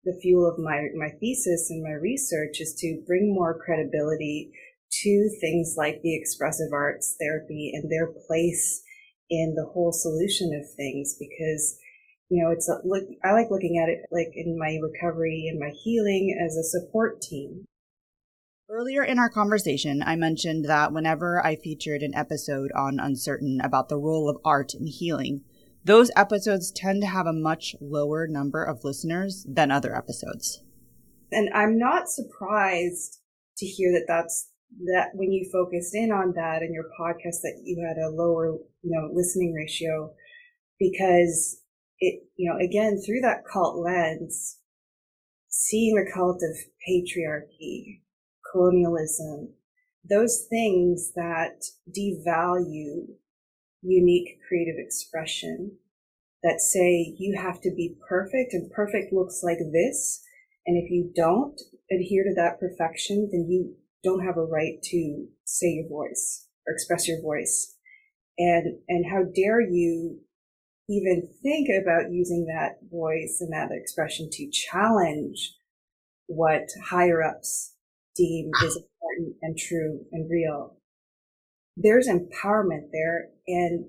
the 0.04 0.18
fuel 0.20 0.48
of 0.48 0.58
my, 0.58 0.88
my 0.96 1.10
thesis 1.20 1.68
and 1.70 1.82
my 1.82 1.94
research 2.00 2.60
is 2.60 2.74
to 2.78 3.02
bring 3.06 3.32
more 3.32 3.58
credibility 3.58 4.52
to 5.02 5.30
things 5.40 5.74
like 5.76 6.00
the 6.02 6.16
expressive 6.16 6.72
arts 6.72 7.16
therapy 7.20 7.72
and 7.74 7.90
their 7.90 8.12
place 8.26 8.82
in 9.30 9.54
the 9.56 9.64
whole 9.72 9.92
solution 9.92 10.52
of 10.52 10.68
things 10.76 11.16
because 11.18 11.78
you 12.28 12.42
know 12.42 12.50
it's 12.50 12.68
a, 12.68 12.76
look 12.84 13.04
i 13.24 13.32
like 13.32 13.50
looking 13.50 13.80
at 13.82 13.88
it 13.88 14.00
like 14.12 14.30
in 14.34 14.58
my 14.58 14.78
recovery 14.82 15.46
and 15.48 15.58
my 15.58 15.70
healing 15.82 16.36
as 16.44 16.56
a 16.56 16.62
support 16.62 17.22
team 17.22 17.64
Earlier 18.70 19.04
in 19.04 19.18
our 19.18 19.28
conversation, 19.28 20.02
I 20.02 20.16
mentioned 20.16 20.64
that 20.66 20.92
whenever 20.92 21.44
I 21.44 21.56
featured 21.56 22.02
an 22.02 22.14
episode 22.14 22.70
on 22.74 22.98
Uncertain 22.98 23.60
about 23.62 23.88
the 23.88 23.98
role 23.98 24.28
of 24.30 24.38
art 24.44 24.74
in 24.74 24.86
healing, 24.86 25.42
those 25.84 26.10
episodes 26.16 26.70
tend 26.70 27.02
to 27.02 27.08
have 27.08 27.26
a 27.26 27.32
much 27.32 27.74
lower 27.80 28.26
number 28.26 28.64
of 28.64 28.84
listeners 28.84 29.44
than 29.48 29.70
other 29.70 29.94
episodes. 29.96 30.62
And 31.32 31.50
I'm 31.54 31.78
not 31.78 32.08
surprised 32.08 33.20
to 33.58 33.66
hear 33.66 33.92
that 33.92 34.06
that's 34.06 34.50
that 34.86 35.08
when 35.14 35.32
you 35.32 35.48
focused 35.52 35.94
in 35.94 36.10
on 36.10 36.32
that 36.34 36.62
in 36.62 36.72
your 36.72 36.88
podcast 36.98 37.42
that 37.42 37.60
you 37.64 37.84
had 37.86 37.98
a 37.98 38.08
lower, 38.08 38.56
you 38.82 38.90
know, 38.90 39.10
listening 39.12 39.52
ratio 39.52 40.14
because 40.78 41.60
it, 41.98 42.22
you 42.36 42.50
know, 42.50 42.58
again, 42.58 43.00
through 43.04 43.20
that 43.20 43.44
cult 43.50 43.76
lens, 43.76 44.58
seeing 45.48 45.94
the 45.94 46.10
cult 46.10 46.42
of 46.42 46.56
patriarchy, 46.88 48.01
colonialism, 48.52 49.54
those 50.08 50.46
things 50.48 51.12
that 51.16 51.64
devalue 51.90 53.06
unique 53.82 54.38
creative 54.46 54.76
expression 54.78 55.78
that 56.42 56.60
say 56.60 57.14
you 57.18 57.38
have 57.40 57.60
to 57.60 57.70
be 57.74 57.96
perfect 58.08 58.52
and 58.52 58.70
perfect 58.70 59.12
looks 59.12 59.40
like 59.42 59.58
this. 59.72 60.22
And 60.66 60.76
if 60.76 60.90
you 60.90 61.12
don't 61.14 61.60
adhere 61.90 62.24
to 62.24 62.34
that 62.36 62.60
perfection, 62.60 63.28
then 63.32 63.46
you 63.48 63.74
don't 64.04 64.24
have 64.24 64.36
a 64.36 64.44
right 64.44 64.80
to 64.82 65.26
say 65.44 65.68
your 65.68 65.88
voice 65.88 66.46
or 66.66 66.74
express 66.74 67.08
your 67.08 67.20
voice. 67.20 67.76
And, 68.38 68.78
and 68.88 69.06
how 69.10 69.24
dare 69.34 69.60
you 69.60 70.20
even 70.88 71.28
think 71.42 71.68
about 71.68 72.10
using 72.10 72.46
that 72.46 72.78
voice 72.90 73.38
and 73.40 73.52
that 73.52 73.70
expression 73.72 74.28
to 74.32 74.50
challenge 74.50 75.54
what 76.26 76.68
higher 76.88 77.22
ups 77.22 77.71
deem 78.16 78.50
is 78.64 78.76
important 78.76 79.36
and 79.42 79.56
true 79.58 80.04
and 80.12 80.30
real. 80.30 80.76
There's 81.76 82.08
empowerment 82.08 82.90
there 82.92 83.28
and 83.46 83.86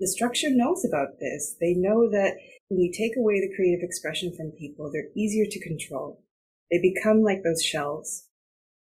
the 0.00 0.06
structure 0.06 0.48
knows 0.50 0.84
about 0.84 1.18
this. 1.20 1.56
They 1.60 1.74
know 1.74 2.08
that 2.10 2.36
when 2.68 2.80
you 2.80 2.92
take 2.92 3.16
away 3.16 3.40
the 3.40 3.54
creative 3.54 3.82
expression 3.82 4.32
from 4.36 4.52
people, 4.52 4.90
they're 4.92 5.10
easier 5.16 5.46
to 5.50 5.66
control. 5.66 6.22
They 6.70 6.80
become 6.80 7.22
like 7.22 7.42
those 7.42 7.62
shells 7.62 8.26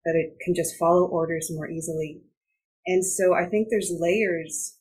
that 0.03 0.15
it 0.15 0.37
can 0.43 0.53
just 0.53 0.77
follow 0.77 1.07
orders 1.07 1.49
more 1.51 1.69
easily. 1.69 2.21
And 2.85 3.03
so 3.05 3.33
I 3.33 3.45
think 3.45 3.67
there's 3.69 3.91
layers 3.97 4.77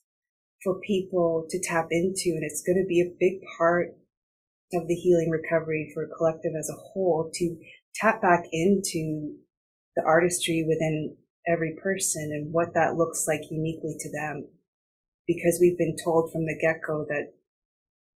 for 0.62 0.80
people 0.80 1.46
to 1.50 1.60
tap 1.62 1.88
into, 1.90 2.30
and 2.30 2.42
it's 2.42 2.62
going 2.62 2.78
to 2.78 2.88
be 2.88 3.00
a 3.00 3.16
big 3.20 3.40
part 3.58 3.94
of 4.72 4.88
the 4.88 4.94
healing 4.94 5.30
recovery 5.30 5.90
for 5.94 6.04
a 6.04 6.16
collective 6.16 6.52
as 6.58 6.68
a 6.68 6.80
whole 6.80 7.30
to 7.34 7.56
tap 7.94 8.20
back 8.20 8.44
into 8.50 9.36
the 9.96 10.02
artistry 10.04 10.64
within 10.66 11.16
every 11.46 11.76
person 11.82 12.30
and 12.32 12.52
what 12.52 12.74
that 12.74 12.96
looks 12.96 13.26
like 13.28 13.42
uniquely 13.50 13.96
to 14.00 14.10
them. 14.10 14.48
Because 15.26 15.58
we've 15.60 15.78
been 15.78 15.96
told 16.02 16.32
from 16.32 16.44
the 16.44 16.58
get 16.60 16.80
go 16.86 17.06
that 17.08 17.32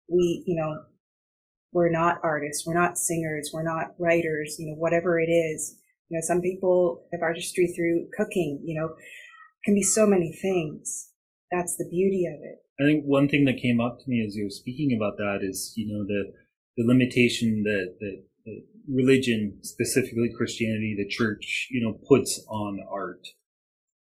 we, 0.08 0.42
you 0.46 0.56
know, 0.56 0.82
we're 1.72 1.90
not 1.90 2.18
artists, 2.22 2.66
we're 2.66 2.74
not 2.74 2.98
singers, 2.98 3.50
we're 3.52 3.62
not 3.62 3.94
writers, 3.98 4.56
you 4.58 4.66
know, 4.66 4.76
whatever 4.76 5.20
it 5.20 5.30
is. 5.30 5.76
You 6.08 6.16
know, 6.16 6.22
some 6.22 6.40
people 6.40 7.06
have 7.12 7.22
artistry 7.22 7.66
through 7.66 8.06
cooking, 8.16 8.62
you 8.64 8.80
know, 8.80 8.94
can 9.64 9.74
be 9.74 9.82
so 9.82 10.06
many 10.06 10.32
things. 10.32 11.10
That's 11.52 11.76
the 11.76 11.88
beauty 11.88 12.26
of 12.26 12.40
it. 12.42 12.58
I 12.80 12.84
think 12.84 13.04
one 13.04 13.28
thing 13.28 13.44
that 13.44 13.60
came 13.60 13.80
up 13.80 13.98
to 13.98 14.10
me 14.10 14.24
as 14.26 14.36
you 14.36 14.44
were 14.44 14.50
speaking 14.50 14.96
about 14.96 15.16
that 15.16 15.40
is, 15.42 15.72
you 15.76 15.92
know, 15.92 16.04
the, 16.04 16.32
the 16.76 16.86
limitation 16.86 17.62
that, 17.64 17.96
that, 18.00 18.22
religion, 18.88 19.58
specifically 19.62 20.30
Christianity, 20.36 20.94
the 20.96 21.08
church, 21.08 21.68
you 21.70 21.82
know, 21.82 21.98
puts 22.08 22.44
on 22.48 22.80
art. 22.90 23.26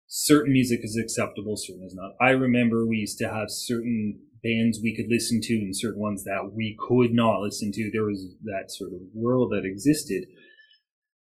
Certain 0.08 0.53
music 0.53 0.82
is 0.84 0.97
acceptable, 0.97 1.56
certain 1.58 1.86
is 1.86 1.95
not. 1.95 2.12
I 2.21 2.32
remember 2.32 2.86
we 2.86 2.97
used 2.97 3.17
to 3.19 3.29
have 3.29 3.49
certain 3.49 4.19
bands 4.43 4.79
we 4.84 4.95
could 4.95 5.10
listen 5.10 5.39
to 5.41 5.53
and 5.53 5.75
certain 5.75 6.01
ones 6.01 6.23
that 6.25 6.51
we 6.53 6.77
could 6.79 7.13
not 7.13 7.39
listen 7.39 7.71
to. 7.71 7.89
There 7.91 8.06
was 8.06 8.36
that 8.43 8.69
sort 8.69 8.91
of 8.91 8.99
world 9.13 9.51
that 9.51 9.65
existed. 9.65 10.25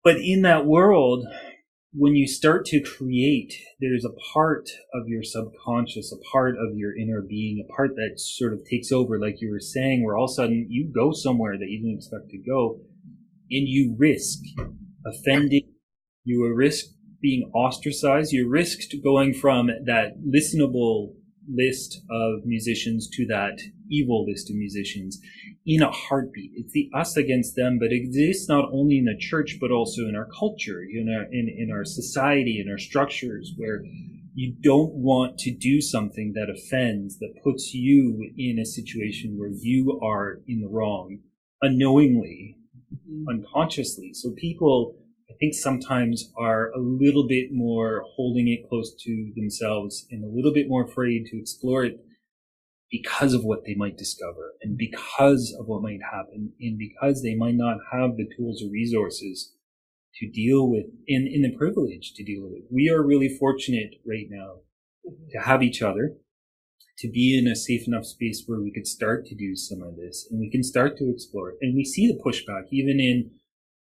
But 0.04 0.18
in 0.18 0.42
that 0.42 0.66
world, 0.66 1.26
when 1.94 2.16
you 2.16 2.28
start 2.28 2.66
to 2.66 2.82
create, 2.82 3.54
there's 3.80 4.04
a 4.04 4.34
part 4.34 4.68
of 4.94 5.08
your 5.08 5.24
subconscious, 5.24 6.12
a 6.12 6.32
part 6.32 6.56
of 6.56 6.76
your 6.76 6.98
inner 6.98 7.22
being, 7.22 7.64
a 7.64 7.72
part 7.74 7.96
that 7.96 8.20
sort 8.20 8.52
of 8.52 8.66
takes 8.70 8.92
over, 8.92 9.20
like 9.20 9.40
you 9.40 9.52
were 9.52 9.60
saying, 9.60 10.04
where 10.04 10.18
all 10.18 10.26
of 10.26 10.32
a 10.32 10.34
sudden 10.34 10.66
you 10.70 10.92
go 10.94 11.12
somewhere 11.14 11.58
that 11.58 11.70
you 11.70 11.80
didn't 11.80 12.00
expect 12.00 12.30
to 12.32 12.38
go 12.40 12.82
and 13.54 13.68
you 13.68 13.96
risk 13.98 14.40
offending, 15.06 15.70
you 16.24 16.52
risk 16.54 16.86
being 17.22 17.50
ostracized, 17.54 18.32
you 18.32 18.50
risked 18.50 18.96
going 19.04 19.34
from 19.34 19.68
that 19.86 20.16
listenable 20.28 21.14
list 21.48 22.02
of 22.10 22.46
musicians 22.46 23.10
to 23.10 23.26
that 23.28 23.60
evil 23.90 24.26
list 24.26 24.50
of 24.50 24.56
musicians 24.56 25.20
in 25.66 25.82
a 25.82 25.92
heartbeat. 25.92 26.52
It's 26.56 26.74
the 26.74 26.90
us 26.96 27.16
against 27.18 27.56
them, 27.56 27.80
but 27.80 27.92
it 27.92 27.96
exists 27.96 28.50
not 28.50 28.70
only 28.72 28.98
in 28.98 29.06
the 29.06 29.18
church, 29.18 29.58
but 29.60 29.72
also 29.72 30.04
in 30.04 30.16
our 30.16 30.28
culture, 30.38 30.82
in 30.82 31.14
our, 31.14 31.24
in, 31.32 31.48
in 31.50 31.70
our 31.72 31.86
society, 31.86 32.62
in 32.64 32.72
our 32.72 32.78
structures 32.78 33.54
where 33.58 33.84
you 34.34 34.56
don't 34.62 34.94
want 34.94 35.38
to 35.40 35.56
do 35.56 35.80
something 35.80 36.34
that 36.34 36.50
offends, 36.50 37.20
that 37.20 37.36
puts 37.44 37.74
you 37.74 38.32
in 38.38 38.58
a 38.58 38.66
situation 38.66 39.38
where 39.38 39.52
you 39.54 40.00
are 40.04 40.40
in 40.48 40.62
the 40.62 40.68
wrong 40.68 41.20
unknowingly, 41.62 42.58
mm-hmm. 42.94 43.30
unconsciously. 43.30 44.12
So 44.14 44.32
people, 44.32 44.96
I 45.30 45.34
think 45.40 45.54
sometimes 45.54 46.32
are 46.38 46.72
a 46.72 46.80
little 46.80 47.28
bit 47.28 47.50
more 47.52 48.04
holding 48.16 48.48
it 48.48 48.68
close 48.70 48.96
to 49.04 49.32
themselves 49.36 50.06
and 50.12 50.24
a 50.24 50.34
little 50.34 50.54
bit 50.54 50.68
more 50.68 50.84
afraid 50.84 51.26
to 51.28 51.40
explore 51.40 51.86
it 51.86 52.00
because 52.92 53.34
of 53.34 53.44
what 53.44 53.66
they 53.66 53.74
might 53.74 53.98
discover 53.98 54.54
and 54.62 54.78
because 54.78 55.56
of 55.60 55.66
what 55.66 55.82
might 55.82 56.00
happen 56.12 56.54
and 56.62 56.78
because 56.78 57.24
they 57.24 57.34
might 57.34 57.56
not 57.56 57.78
have 57.92 58.18
the 58.18 58.30
tools 58.38 58.62
or 58.64 58.70
resources 58.70 59.56
to 60.20 60.30
deal 60.30 60.70
with 60.70 60.86
in, 61.08 61.28
in 61.28 61.42
the 61.42 61.58
privilege 61.58 62.14
to 62.16 62.24
deal 62.24 62.44
with 62.44 62.54
it. 62.54 62.66
We 62.72 62.90
are 62.90 63.02
really 63.02 63.36
fortunate 63.40 63.96
right 64.06 64.28
now 64.30 64.58
to 65.32 65.40
have 65.40 65.64
each 65.64 65.82
other, 65.82 66.18
to 67.00 67.10
be 67.10 67.38
in 67.38 67.48
a 67.48 67.56
safe 67.56 67.88
enough 67.88 68.06
space 68.06 68.44
where 68.46 68.62
we 68.62 68.72
could 68.72 68.88
start 68.88 69.26
to 69.26 69.36
do 69.36 69.56
some 69.56 69.82
of 69.82 69.96
this 69.96 70.28
and 70.30 70.40
we 70.40 70.50
can 70.50 70.64
start 70.64 70.98
to 70.98 71.10
explore 71.10 71.50
it. 71.50 71.58
And 71.62 71.76
we 71.76 71.84
see 71.84 72.08
the 72.08 72.22
pushback 72.24 72.68
even 72.72 73.00
in 73.00 73.32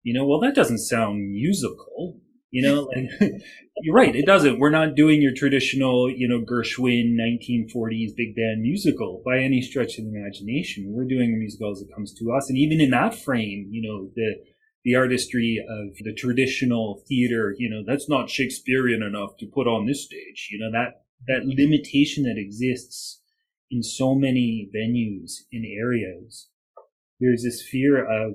you 0.06 0.14
know, 0.14 0.24
well, 0.24 0.38
that 0.38 0.54
doesn't 0.54 0.78
sound 0.78 1.32
musical. 1.32 2.20
You 2.52 2.62
know, 2.62 2.82
like, 3.20 3.32
you're 3.82 3.94
right. 3.94 4.14
It 4.14 4.24
doesn't. 4.24 4.60
We're 4.60 4.70
not 4.70 4.94
doing 4.94 5.20
your 5.20 5.34
traditional, 5.34 6.08
you 6.08 6.28
know, 6.28 6.40
Gershwin 6.40 7.16
1940s 7.18 8.14
big 8.16 8.36
band 8.36 8.62
musical 8.62 9.20
by 9.26 9.40
any 9.40 9.60
stretch 9.60 9.98
of 9.98 10.04
the 10.04 10.14
imagination. 10.14 10.92
We're 10.92 11.08
doing 11.08 11.34
a 11.34 11.36
musical 11.36 11.72
as 11.72 11.82
it 11.82 11.92
comes 11.92 12.14
to 12.14 12.32
us. 12.32 12.48
And 12.48 12.56
even 12.56 12.80
in 12.80 12.90
that 12.90 13.16
frame, 13.16 13.66
you 13.68 13.82
know, 13.82 14.12
the, 14.14 14.36
the 14.84 14.94
artistry 14.94 15.58
of 15.68 15.96
the 16.04 16.14
traditional 16.14 17.02
theater, 17.08 17.56
you 17.58 17.68
know, 17.68 17.82
that's 17.84 18.08
not 18.08 18.30
Shakespearean 18.30 19.02
enough 19.02 19.36
to 19.40 19.46
put 19.46 19.66
on 19.66 19.86
this 19.86 20.04
stage. 20.04 20.50
You 20.52 20.60
know, 20.60 20.70
that, 20.70 21.02
that 21.26 21.44
limitation 21.44 22.24
that 22.24 22.36
exists 22.38 23.22
in 23.70 23.82
so 23.82 24.14
many 24.14 24.68
venues 24.74 25.42
in 25.50 25.64
areas. 25.64 26.48
There's 27.18 27.42
this 27.42 27.62
fear 27.62 28.04
of 28.04 28.34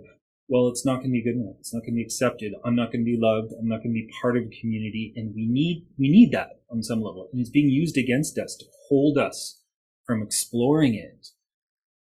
well, 0.52 0.68
it's 0.68 0.86
not 0.86 0.98
going 0.98 1.12
to 1.12 1.14
be 1.14 1.24
good 1.24 1.40
enough. 1.40 1.56
It's 1.62 1.74
not 1.74 1.80
going 1.80 1.94
to 1.94 2.00
be 2.00 2.04
accepted. 2.04 2.52
I'm 2.66 2.76
not 2.76 2.92
going 2.92 3.06
to 3.06 3.10
be 3.10 3.18
loved. 3.18 3.54
I'm 3.58 3.70
not 3.70 3.78
going 3.78 3.96
to 3.96 4.02
be 4.02 4.10
part 4.22 4.36
of 4.36 4.44
a 4.44 4.60
community. 4.60 5.14
And 5.16 5.34
we 5.34 5.48
need, 5.48 5.88
we 5.98 6.10
need 6.10 6.34
that 6.34 6.60
on 6.70 6.84
some 6.84 7.02
level. 7.02 7.30
And 7.32 7.40
it's 7.40 7.50
being 7.50 7.70
used 7.70 7.98
against 7.98 8.38
us 8.38 8.58
to 8.60 8.66
hold 8.90 9.18
us 9.18 9.62
from 10.06 10.22
exploring 10.22 10.94
it. 10.94 11.28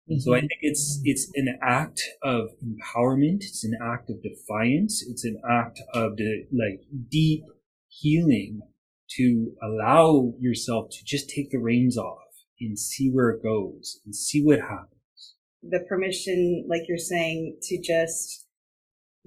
And 0.08 0.20
so 0.20 0.34
I 0.34 0.38
mm-hmm. 0.38 0.48
think 0.48 0.60
it's, 0.62 1.00
it's 1.04 1.30
an 1.36 1.60
act 1.62 2.02
of 2.24 2.48
empowerment. 2.58 3.44
It's 3.44 3.62
an 3.62 3.78
act 3.80 4.10
of 4.10 4.20
defiance. 4.20 5.04
It's 5.08 5.24
an 5.24 5.40
act 5.48 5.80
of 5.94 6.16
the, 6.16 6.46
like 6.50 6.80
deep 7.08 7.44
healing 7.86 8.62
to 9.16 9.52
allow 9.62 10.32
yourself 10.38 10.88
to 10.90 11.04
just 11.04 11.28
take 11.28 11.50
the 11.50 11.58
reins 11.58 11.96
off 11.96 12.18
and 12.60 12.78
see 12.78 13.10
where 13.10 13.30
it 13.30 13.42
goes 13.42 14.00
and 14.04 14.14
see 14.14 14.42
what 14.42 14.60
happens 14.60 15.00
the 15.62 15.84
permission, 15.88 16.66
like 16.68 16.82
you're 16.88 16.98
saying, 16.98 17.58
to 17.62 17.80
just 17.80 18.46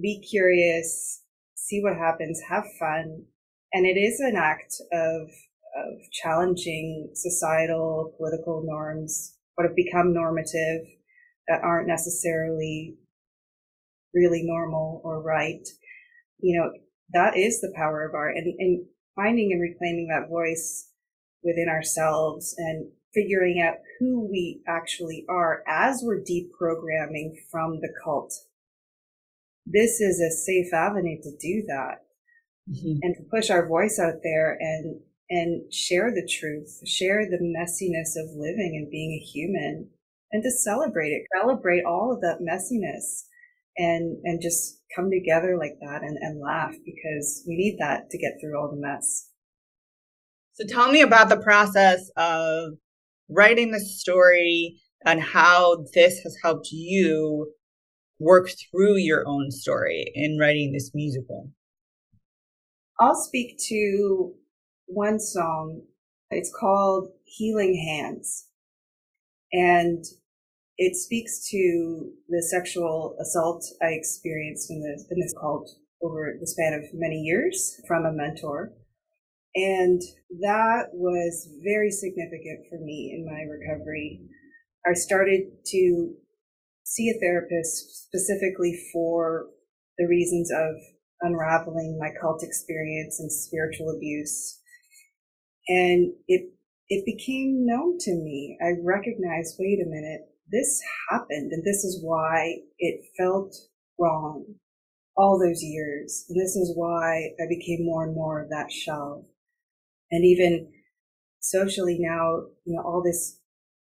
be 0.01 0.25
curious, 0.29 1.21
see 1.55 1.81
what 1.81 1.95
happens, 1.95 2.41
have 2.49 2.63
fun. 2.79 3.25
And 3.71 3.85
it 3.85 3.99
is 3.99 4.19
an 4.19 4.35
act 4.35 4.73
of, 4.91 5.21
of 5.21 6.11
challenging 6.11 7.11
societal, 7.13 8.13
political 8.17 8.63
norms, 8.65 9.37
what 9.55 9.67
have 9.67 9.75
become 9.75 10.13
normative 10.13 10.81
that 11.47 11.61
aren't 11.63 11.87
necessarily 11.87 12.95
really 14.13 14.43
normal 14.43 15.01
or 15.03 15.21
right. 15.21 15.67
You 16.39 16.59
know, 16.59 16.71
that 17.13 17.37
is 17.37 17.61
the 17.61 17.73
power 17.75 18.05
of 18.07 18.15
art 18.15 18.35
and, 18.35 18.53
and 18.57 18.85
finding 19.15 19.51
and 19.51 19.61
reclaiming 19.61 20.07
that 20.07 20.29
voice 20.29 20.89
within 21.43 21.67
ourselves 21.69 22.55
and 22.57 22.89
figuring 23.13 23.61
out 23.61 23.75
who 23.99 24.27
we 24.29 24.61
actually 24.67 25.25
are 25.29 25.63
as 25.67 26.01
we're 26.03 26.21
deprogramming 26.21 27.33
from 27.51 27.79
the 27.79 27.93
cult. 28.03 28.33
This 29.65 30.01
is 30.01 30.19
a 30.19 30.31
safe 30.31 30.73
avenue 30.73 31.21
to 31.21 31.31
do 31.39 31.63
that 31.67 32.05
mm-hmm. 32.69 32.99
and 33.01 33.15
to 33.15 33.23
push 33.29 33.49
our 33.49 33.67
voice 33.67 33.99
out 33.99 34.21
there 34.23 34.57
and 34.59 35.01
and 35.29 35.73
share 35.73 36.11
the 36.11 36.27
truth, 36.27 36.81
share 36.85 37.25
the 37.25 37.37
messiness 37.37 38.21
of 38.21 38.35
living 38.35 38.75
and 38.75 38.91
being 38.91 39.13
a 39.13 39.25
human 39.25 39.89
and 40.31 40.43
to 40.43 40.51
celebrate 40.51 41.09
it, 41.09 41.23
celebrate 41.39 41.83
all 41.85 42.13
of 42.13 42.21
that 42.21 42.39
messiness 42.41 43.23
and, 43.77 44.17
and 44.23 44.41
just 44.41 44.81
come 44.95 45.09
together 45.09 45.57
like 45.57 45.77
that 45.81 46.01
and, 46.03 46.17
and 46.21 46.41
laugh 46.41 46.73
because 46.85 47.43
we 47.47 47.55
need 47.55 47.77
that 47.79 48.09
to 48.09 48.17
get 48.17 48.33
through 48.39 48.59
all 48.59 48.69
the 48.69 48.79
mess. 48.79 49.29
So 50.53 50.65
tell 50.67 50.91
me 50.91 51.01
about 51.01 51.29
the 51.29 51.41
process 51.41 52.11
of 52.15 52.73
writing 53.29 53.71
the 53.71 53.79
story 53.79 54.79
and 55.05 55.21
how 55.21 55.85
this 55.93 56.19
has 56.19 56.37
helped 56.43 56.69
you 56.71 57.53
work 58.19 58.49
through 58.49 58.97
your 58.97 59.23
own 59.27 59.51
story 59.51 60.11
in 60.13 60.37
writing 60.39 60.71
this 60.71 60.91
musical. 60.93 61.49
I'll 62.99 63.15
speak 63.15 63.57
to 63.69 64.33
one 64.85 65.19
song. 65.19 65.81
It's 66.29 66.53
called 66.57 67.09
Healing 67.25 67.75
Hands. 67.75 68.47
And 69.51 70.05
it 70.77 70.95
speaks 70.95 71.47
to 71.49 72.11
the 72.29 72.41
sexual 72.41 73.15
assault 73.21 73.63
I 73.81 73.89
experienced 73.89 74.71
in, 74.71 74.81
the, 74.81 75.05
in 75.11 75.19
this 75.19 75.33
cult 75.39 75.69
over 76.01 76.35
the 76.39 76.47
span 76.47 76.73
of 76.73 76.83
many 76.93 77.21
years 77.21 77.79
from 77.87 78.05
a 78.05 78.11
mentor. 78.11 78.73
And 79.55 80.01
that 80.41 80.87
was 80.93 81.47
very 81.63 81.91
significant 81.91 82.65
for 82.69 82.79
me 82.79 83.13
in 83.15 83.25
my 83.25 83.43
recovery. 83.43 84.21
I 84.85 84.93
started 84.93 85.43
to 85.67 86.13
see 86.83 87.09
a 87.09 87.19
therapist 87.19 88.05
specifically 88.05 88.77
for 88.91 89.45
the 89.97 90.07
reasons 90.07 90.51
of 90.51 90.75
unraveling 91.21 91.97
my 92.01 92.09
cult 92.19 92.43
experience 92.43 93.19
and 93.19 93.31
spiritual 93.31 93.95
abuse. 93.95 94.59
And 95.67 96.13
it, 96.27 96.51
it 96.89 97.05
became 97.05 97.65
known 97.65 97.97
to 97.99 98.11
me. 98.11 98.57
I 98.61 98.73
recognized, 98.83 99.55
wait 99.59 99.79
a 99.79 99.87
minute, 99.89 100.32
this 100.51 100.81
happened 101.09 101.51
and 101.51 101.63
this 101.63 101.83
is 101.83 102.01
why 102.03 102.57
it 102.79 103.05
felt 103.17 103.55
wrong 103.99 104.45
all 105.15 105.39
those 105.39 105.61
years. 105.61 106.25
And 106.29 106.39
this 106.39 106.55
is 106.55 106.73
why 106.75 107.31
I 107.39 107.45
became 107.47 107.85
more 107.85 108.03
and 108.03 108.15
more 108.15 108.41
of 108.41 108.49
that 108.49 108.71
shell. 108.71 109.25
And 110.11 110.25
even 110.25 110.71
socially 111.39 111.97
now, 111.99 112.47
you 112.65 112.75
know, 112.75 112.81
all 112.83 113.03
this 113.03 113.39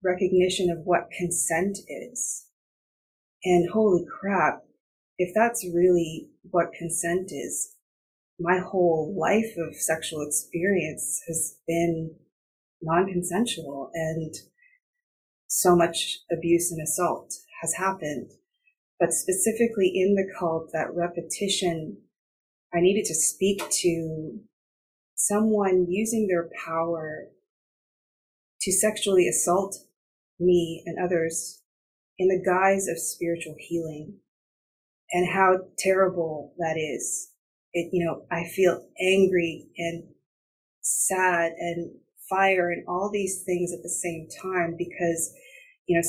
recognition 0.03 0.69
of 0.69 0.85
what 0.85 1.11
consent 1.17 1.77
is. 1.87 2.47
And 3.43 3.69
holy 3.71 4.05
crap, 4.05 4.63
if 5.17 5.33
that's 5.35 5.65
really 5.65 6.29
what 6.49 6.73
consent 6.77 7.31
is, 7.31 7.75
my 8.39 8.59
whole 8.59 9.15
life 9.17 9.53
of 9.57 9.75
sexual 9.75 10.25
experience 10.25 11.21
has 11.27 11.57
been 11.67 12.15
non-consensual 12.81 13.91
and 13.93 14.33
so 15.53 15.75
much 15.75 16.19
abuse 16.31 16.71
and 16.71 16.81
assault 16.81 17.33
has 17.61 17.73
happened. 17.73 18.31
But 18.97 19.11
specifically 19.11 19.91
in 19.93 20.15
the 20.15 20.31
cult, 20.39 20.69
that 20.71 20.95
repetition, 20.95 21.97
I 22.73 22.79
needed 22.79 23.03
to 23.05 23.13
speak 23.13 23.61
to 23.69 24.39
someone 25.15 25.87
using 25.89 26.27
their 26.27 26.49
power 26.65 27.27
to 28.61 28.71
sexually 28.71 29.27
assault 29.27 29.75
me 30.39 30.83
and 30.85 30.97
others 31.03 31.61
in 32.17 32.29
the 32.29 32.41
guise 32.41 32.87
of 32.87 32.97
spiritual 32.97 33.55
healing 33.59 34.19
and 35.11 35.33
how 35.33 35.57
terrible 35.77 36.53
that 36.59 36.77
is. 36.77 37.29
It, 37.73 37.89
you 37.91 38.05
know, 38.05 38.23
I 38.31 38.47
feel 38.47 38.87
angry 39.01 39.67
and 39.77 40.03
sad 40.79 41.51
and 41.59 41.91
fire 42.29 42.71
and 42.71 42.85
all 42.87 43.09
these 43.11 43.43
things 43.45 43.73
at 43.73 43.83
the 43.83 43.89
same 43.89 44.27
time 44.41 44.75
because, 44.77 45.33
you 45.91 45.99
know, 45.99 46.07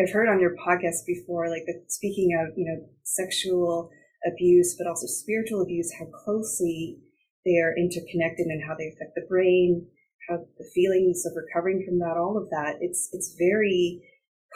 I've 0.00 0.12
heard 0.12 0.28
on 0.28 0.40
your 0.40 0.56
podcast 0.56 1.04
before, 1.06 1.50
like 1.50 1.64
the, 1.66 1.84
speaking 1.88 2.32
of, 2.40 2.56
you 2.56 2.64
know, 2.64 2.88
sexual 3.04 3.90
abuse, 4.24 4.74
but 4.78 4.88
also 4.88 5.06
spiritual 5.06 5.60
abuse, 5.60 5.92
how 5.98 6.06
closely 6.24 6.96
they 7.44 7.60
are 7.60 7.76
interconnected 7.76 8.46
and 8.46 8.62
how 8.66 8.74
they 8.78 8.88
affect 8.88 9.12
the 9.14 9.26
brain, 9.28 9.86
how 10.28 10.38
the 10.56 10.70
feelings 10.74 11.24
of 11.26 11.36
recovering 11.36 11.84
from 11.84 11.98
that, 11.98 12.16
all 12.16 12.40
of 12.40 12.48
that. 12.48 12.76
It's, 12.80 13.10
it's 13.12 13.36
very 13.38 14.00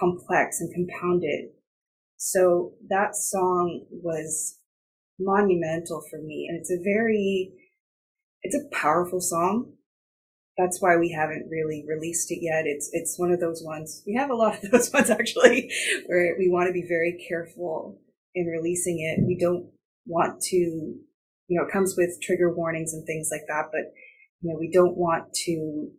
complex 0.01 0.61
and 0.61 0.73
compounded. 0.73 1.53
So 2.17 2.73
that 2.89 3.15
song 3.15 3.85
was 3.91 4.59
monumental 5.21 6.03
for 6.09 6.19
me. 6.23 6.47
And 6.49 6.59
it's 6.59 6.73
a 6.73 6.81
very, 6.83 7.53
it's 8.43 8.57
a 8.57 8.75
powerful 8.75 9.21
song 9.21 9.75
that's 10.59 10.81
why 10.81 10.97
we 10.97 11.11
haven't 11.11 11.49
really 11.51 11.85
released 11.89 12.31
it 12.31 12.41
yet. 12.43 12.65
It's 12.67 12.91
it's 12.93 13.19
one 13.19 13.33
of 13.33 13.41
those 13.41 13.63
ones. 13.65 14.03
We 14.07 14.15
have 14.15 14.31
a 14.31 14.35
lot 14.35 14.63
of 14.63 14.71
those 14.71 14.93
ones 14.93 15.11
actually, 15.11 15.71
where 16.07 16.37
we 16.39 16.51
want 16.51 16.69
to 16.69 16.73
be 16.73 16.87
very 16.87 17.25
careful 17.29 17.99
in 18.35 18.47
releasing 18.47 19.01
it. 19.01 19.25
We 19.27 19.39
don't 19.39 19.71
want 20.07 20.41
to, 20.41 20.57
you 20.57 20.99
know, 21.49 21.65
it 21.65 21.73
comes 21.73 21.95
with 21.97 22.21
trigger 22.23 22.55
warnings 22.55 22.93
and 22.93 23.07
things 23.07 23.29
like 23.31 23.47
that, 23.49 23.71
but 23.73 23.93
you 24.41 24.53
know, 24.53 24.59
we 24.59 24.71
don't 24.71 24.97
want 24.97 25.33
to 25.47 25.91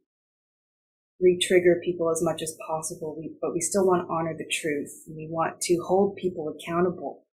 re-trigger 1.22 1.80
people 1.84 2.12
as 2.12 2.22
much 2.22 2.42
as 2.42 2.56
possible. 2.68 3.16
We, 3.18 3.32
but 3.42 3.54
we 3.54 3.62
still 3.62 3.88
want 3.88 4.06
to 4.06 4.14
honor 4.14 4.36
the 4.38 4.50
truth. 4.52 4.92
We 5.08 5.28
want 5.30 5.62
to 5.62 5.82
hold 5.88 6.18
people 6.18 6.54
accountable. 6.54 7.26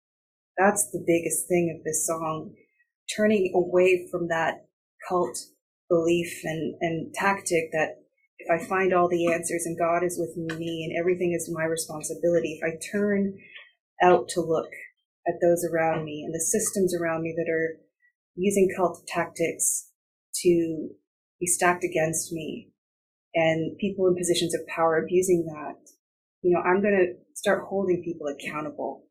That's 0.56 0.90
the 0.92 1.02
biggest 1.04 1.48
thing 1.48 1.74
of 1.76 1.85
this 1.85 2.06
song, 2.06 2.54
turning 3.16 3.52
away 3.54 4.06
from 4.11 4.28
that 4.28 4.66
cult 5.09 5.37
belief 5.90 6.40
and, 6.44 6.76
and 6.81 7.12
tactic 7.12 7.70
that 7.72 7.98
if 8.38 8.48
I 8.50 8.64
find 8.64 8.94
all 8.94 9.09
the 9.09 9.31
answers 9.31 9.66
and 9.66 9.79
God 9.79 10.03
is 10.03 10.16
with 10.18 10.35
me 10.37 10.88
and 10.88 10.98
everything 10.98 11.35
is 11.35 11.53
my 11.53 11.64
responsibility, 11.64 12.59
if 12.59 12.64
I 12.64 12.79
turn 12.92 13.37
out 14.03 14.29
to 14.31 14.40
look 14.40 14.70
at 15.29 15.35
those 15.42 15.66
around 15.70 16.05
me 16.07 16.22
and 16.24 16.33
the 16.33 16.40
systems 16.40 16.94
around 16.94 17.22
me 17.22 17.35
that 17.37 17.53
are 17.53 17.76
using 18.37 18.70
cult 18.74 19.07
tactics 19.07 19.90
to 20.42 20.88
be 21.38 21.46
stacked 21.46 21.85
against 21.85 22.33
me 22.33 22.70
and 23.35 23.76
people 23.79 24.07
in 24.07 24.16
positions 24.16 24.55
of 24.55 24.66
power 24.66 24.96
abusing 24.96 25.44
that, 25.46 25.76
you 26.42 26.55
know, 26.55 26.61
I'm 26.61 26.81
going 26.81 26.96
to 26.96 27.14
start 27.35 27.66
holding 27.68 28.03
people 28.03 28.26
accountable 28.29 29.05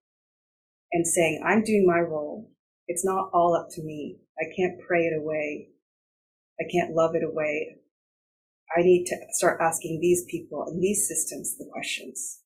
and 0.92 1.06
saying, 1.06 1.44
I'm 1.46 1.64
doing 1.64 1.86
my 1.86 2.00
role. 2.00 2.50
It's 2.88 3.06
not 3.06 3.30
all 3.34 3.56
up 3.56 3.68
to 3.74 3.84
me. 3.84 4.18
I 4.40 4.46
can't 4.58 4.80
pray 4.88 5.02
it 5.02 5.20
away. 5.20 5.70
I 6.60 6.66
can't 6.72 6.94
love 6.94 7.16
it 7.16 7.24
away. 7.24 7.78
I 8.76 8.82
need 8.82 9.06
to 9.06 9.16
start 9.32 9.60
asking 9.62 10.00
these 10.02 10.26
people 10.30 10.66
and 10.68 10.82
these 10.82 11.08
systems 11.08 11.56
the 11.58 11.70
questions. 11.72 12.42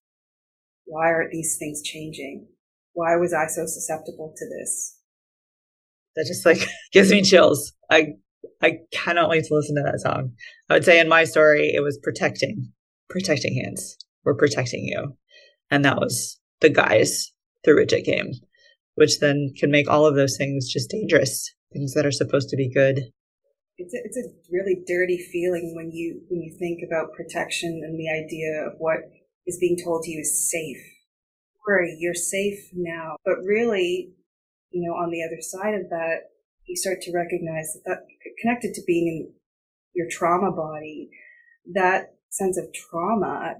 Why 0.85 1.09
are 1.09 1.29
these 1.29 1.57
things 1.57 1.81
changing? 1.81 2.47
Why 2.93 3.15
was 3.15 3.33
I 3.33 3.47
so 3.47 3.65
susceptible 3.65 4.33
to 4.35 4.45
this? 4.45 4.97
That 6.15 6.25
just 6.27 6.45
like 6.45 6.67
gives 6.93 7.11
me 7.11 7.21
chills. 7.21 7.73
I 7.89 8.13
I 8.61 8.79
cannot 8.91 9.29
wait 9.29 9.45
to 9.45 9.55
listen 9.55 9.75
to 9.75 9.83
that 9.83 9.99
song. 9.99 10.33
I 10.69 10.75
would 10.75 10.85
say 10.85 10.99
in 10.99 11.09
my 11.09 11.23
story, 11.23 11.71
it 11.73 11.81
was 11.81 11.99
protecting, 12.01 12.71
protecting 13.09 13.55
hands. 13.55 13.97
We're 14.23 14.35
protecting 14.35 14.85
you. 14.85 15.17
And 15.71 15.83
that 15.83 15.97
was 15.97 16.39
the 16.61 16.69
guise 16.69 17.31
through 17.63 17.77
which 17.77 17.93
it 17.93 18.05
came, 18.05 18.31
which 18.95 19.19
then 19.19 19.53
can 19.57 19.71
make 19.71 19.89
all 19.89 20.05
of 20.05 20.15
those 20.15 20.37
things 20.37 20.71
just 20.71 20.89
dangerous, 20.89 21.53
things 21.73 21.93
that 21.93 22.05
are 22.05 22.11
supposed 22.11 22.49
to 22.49 22.57
be 22.57 22.71
good 22.71 23.11
it's 23.83 23.93
a, 23.93 23.99
it's 24.03 24.17
a 24.17 24.31
really 24.51 24.83
dirty 24.87 25.17
feeling 25.17 25.73
when 25.75 25.91
you 25.91 26.21
when 26.29 26.41
you 26.41 26.55
think 26.57 26.79
about 26.85 27.13
protection 27.13 27.81
and 27.83 27.99
the 27.99 28.09
idea 28.09 28.67
of 28.67 28.73
what 28.79 28.99
is 29.45 29.57
being 29.59 29.77
told 29.83 30.03
to 30.03 30.11
you 30.11 30.19
is 30.19 30.49
safe. 30.49 30.81
Worry, 31.67 31.95
you're 31.99 32.13
safe 32.13 32.69
now, 32.73 33.15
but 33.25 33.37
really, 33.45 34.13
you 34.71 34.87
know, 34.87 34.95
on 34.95 35.11
the 35.11 35.23
other 35.23 35.41
side 35.41 35.75
of 35.75 35.89
that, 35.89 36.31
you 36.65 36.75
start 36.75 37.01
to 37.01 37.13
recognize 37.13 37.73
that, 37.85 38.03
that 38.07 38.33
connected 38.41 38.73
to 38.73 38.81
being 38.85 39.07
in 39.07 39.33
your 39.93 40.07
trauma 40.09 40.51
body, 40.51 41.09
that 41.73 42.15
sense 42.29 42.57
of 42.57 42.73
trauma 42.73 43.55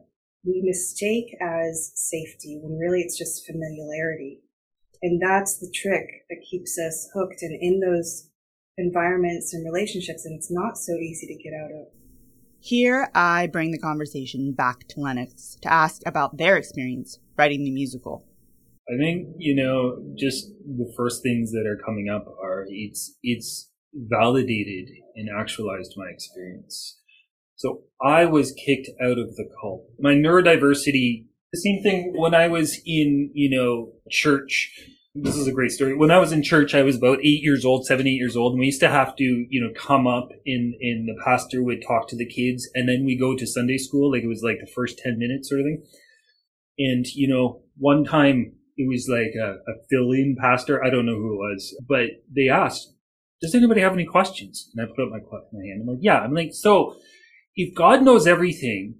we 0.45 0.61
mistake 0.63 1.35
as 1.41 1.93
safety 1.95 2.59
when 2.61 2.77
really 2.77 3.01
it's 3.01 3.17
just 3.17 3.45
familiarity. 3.45 4.41
And 5.01 5.21
that's 5.21 5.57
the 5.59 5.71
trick 5.73 6.25
that 6.29 6.45
keeps 6.49 6.77
us 6.77 7.09
hooked 7.13 7.41
and 7.41 7.57
in 7.61 7.79
those 7.79 8.29
environments 8.77 9.53
and 9.53 9.65
relationships, 9.65 10.25
and 10.25 10.35
it's 10.35 10.51
not 10.51 10.77
so 10.77 10.93
easy 10.93 11.27
to 11.27 11.43
get 11.43 11.53
out 11.53 11.71
of. 11.71 11.87
Here, 12.59 13.09
I 13.13 13.47
bring 13.47 13.71
the 13.71 13.79
conversation 13.79 14.53
back 14.53 14.87
to 14.89 14.99
Lennox 14.99 15.57
to 15.61 15.71
ask 15.71 16.01
about 16.05 16.37
their 16.37 16.55
experience 16.55 17.19
writing 17.37 17.63
the 17.63 17.71
musical. 17.71 18.25
I 18.89 18.97
think 18.97 19.35
you 19.37 19.55
know, 19.55 19.97
just 20.17 20.47
the 20.65 20.91
first 20.95 21.23
things 21.23 21.51
that 21.51 21.65
are 21.67 21.81
coming 21.85 22.09
up 22.09 22.25
are 22.41 22.65
it's 22.69 23.17
it's 23.21 23.69
validated 23.93 24.89
and 25.15 25.29
actualized 25.37 25.93
my 25.95 26.07
experience. 26.09 26.99
So 27.55 27.83
I 28.01 28.25
was 28.25 28.51
kicked 28.65 28.89
out 29.01 29.17
of 29.17 29.35
the 29.35 29.49
cult. 29.61 29.85
My 29.99 30.13
neurodiversity, 30.13 31.27
the 31.51 31.59
same 31.59 31.81
thing 31.81 32.13
when 32.15 32.33
I 32.33 32.47
was 32.47 32.81
in, 32.85 33.31
you 33.33 33.57
know, 33.57 33.93
church. 34.09 34.71
This 35.15 35.35
is 35.35 35.47
a 35.47 35.51
great 35.51 35.69
story. 35.69 35.95
When 35.95 36.09
I 36.09 36.17
was 36.17 36.31
in 36.31 36.41
church, 36.41 36.73
I 36.73 36.81
was 36.81 36.95
about 36.97 37.19
eight 37.19 37.43
years 37.43 37.63
old, 37.63 37.85
seven, 37.85 38.07
eight 38.07 38.17
years 38.17 38.35
old, 38.35 38.53
and 38.53 38.59
we 38.59 38.65
used 38.65 38.79
to 38.79 38.89
have 38.89 39.15
to, 39.17 39.23
you 39.23 39.61
know, 39.61 39.71
come 39.79 40.07
up 40.07 40.29
in, 40.43 40.73
in 40.81 41.05
the 41.05 41.23
pastor 41.23 41.63
would 41.63 41.83
talk 41.85 42.07
to 42.07 42.15
the 42.15 42.25
kids 42.25 42.67
and 42.73 42.89
then 42.89 43.05
we 43.05 43.15
go 43.15 43.35
to 43.35 43.45
Sunday 43.45 43.77
school. 43.77 44.11
Like 44.11 44.23
it 44.23 44.27
was 44.27 44.41
like 44.41 44.57
the 44.59 44.71
first 44.73 44.97
10 44.97 45.19
minutes 45.19 45.49
sort 45.49 45.61
of 45.61 45.65
thing. 45.65 45.83
And, 46.79 47.05
you 47.13 47.27
know, 47.27 47.61
one 47.77 48.03
time 48.03 48.55
it 48.75 48.89
was 48.89 49.07
like 49.07 49.33
a, 49.39 49.57
a 49.69 49.75
fill-in 49.87 50.35
pastor. 50.41 50.83
I 50.83 50.89
don't 50.89 51.05
know 51.05 51.13
who 51.15 51.33
it 51.33 51.53
was, 51.53 51.77
but 51.87 52.23
they 52.35 52.49
asked, 52.49 52.95
does 53.39 53.53
anybody 53.53 53.81
have 53.81 53.93
any 53.93 54.05
questions? 54.05 54.71
And 54.73 54.83
I 54.83 54.89
put 54.95 55.03
up 55.03 55.11
my, 55.11 55.19
my 55.19 55.63
hand. 55.63 55.81
I'm 55.81 55.93
like, 55.93 55.99
yeah. 56.01 56.21
I'm 56.21 56.33
like, 56.33 56.53
so 56.53 56.95
if 57.55 57.75
God 57.75 58.01
knows 58.01 58.25
everything 58.25 58.95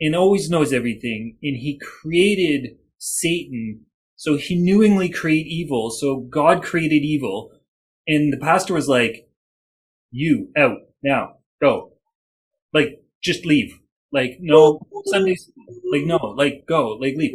and 0.00 0.16
always 0.16 0.50
knows 0.50 0.72
everything 0.72 1.38
and 1.44 1.56
he 1.56 1.78
created 1.78 2.76
Satan, 2.98 3.82
so 4.16 4.36
he 4.36 4.54
knowingly 4.56 5.08
create 5.08 5.46
evil. 5.46 5.90
So 5.90 6.20
God 6.20 6.62
created 6.62 7.02
evil. 7.02 7.50
And 8.06 8.32
the 8.32 8.38
pastor 8.38 8.74
was 8.74 8.88
like, 8.88 9.28
you 10.10 10.50
out 10.56 10.78
now, 11.02 11.36
go. 11.60 11.92
Like, 12.72 13.02
just 13.22 13.46
leave. 13.46 13.78
Like, 14.12 14.38
no, 14.40 14.80
Sundays, 15.06 15.50
like, 15.90 16.04
no, 16.04 16.16
like, 16.16 16.64
go, 16.68 16.90
like, 17.00 17.14
leave. 17.16 17.34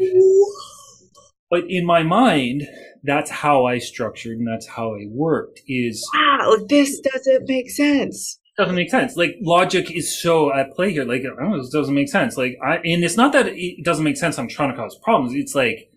But 1.50 1.64
in 1.68 1.86
my 1.86 2.04
mind, 2.04 2.64
that's 3.04 3.32
how 3.32 3.66
I 3.66 3.80
structured 3.80 4.38
and 4.38 4.48
that's 4.48 4.68
how 4.68 4.94
I 4.94 5.06
worked 5.10 5.62
is. 5.68 6.08
Wow, 6.14 6.58
this 6.68 7.00
doesn't 7.00 7.48
make 7.48 7.70
sense. 7.70 8.40
Doesn't 8.58 8.76
make 8.76 8.90
sense. 8.90 9.16
Like 9.16 9.38
logic 9.42 9.90
is 9.90 10.22
so 10.22 10.54
at 10.54 10.72
play 10.72 10.92
here. 10.92 11.06
Like, 11.06 11.22
I 11.22 11.42
don't 11.42 11.52
know, 11.52 11.62
this 11.62 11.72
doesn't 11.72 11.96
make 11.96 12.10
sense. 12.10 12.38
Like, 12.38 12.58
I, 12.64 12.76
and 12.78 13.04
it's 13.04 13.18
not 13.18 13.34
that 13.34 13.48
it 13.48 13.84
doesn't 13.84 14.04
make 14.04 14.18
sense. 14.18 14.38
I'm 14.38 14.50
trying 14.50 14.72
to 14.72 14.78
cause 14.78 15.00
problems. 15.02 15.34
It's 15.34 15.56
like, 15.56 15.90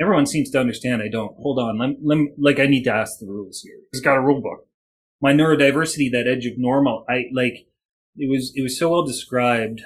everyone 0.00 0.26
seems 0.26 0.50
to 0.50 0.60
understand 0.60 1.02
I 1.02 1.08
don't. 1.08 1.36
Hold 1.38 1.58
on. 1.58 1.78
Let, 1.78 1.96
let 2.02 2.28
like, 2.38 2.58
I 2.58 2.66
need 2.66 2.84
to 2.84 2.94
ask 2.94 3.18
the 3.18 3.26
rules 3.26 3.60
here. 3.60 3.78
It's 3.92 4.00
got 4.00 4.16
a 4.16 4.20
rule 4.20 4.40
book. 4.40 4.66
My 5.20 5.32
neurodiversity, 5.32 6.10
that 6.12 6.28
edge 6.28 6.46
of 6.46 6.54
normal, 6.56 7.04
I 7.08 7.24
like, 7.32 7.66
it 8.16 8.30
was, 8.30 8.52
it 8.54 8.62
was 8.62 8.78
so 8.78 8.90
well 8.90 9.04
described 9.04 9.82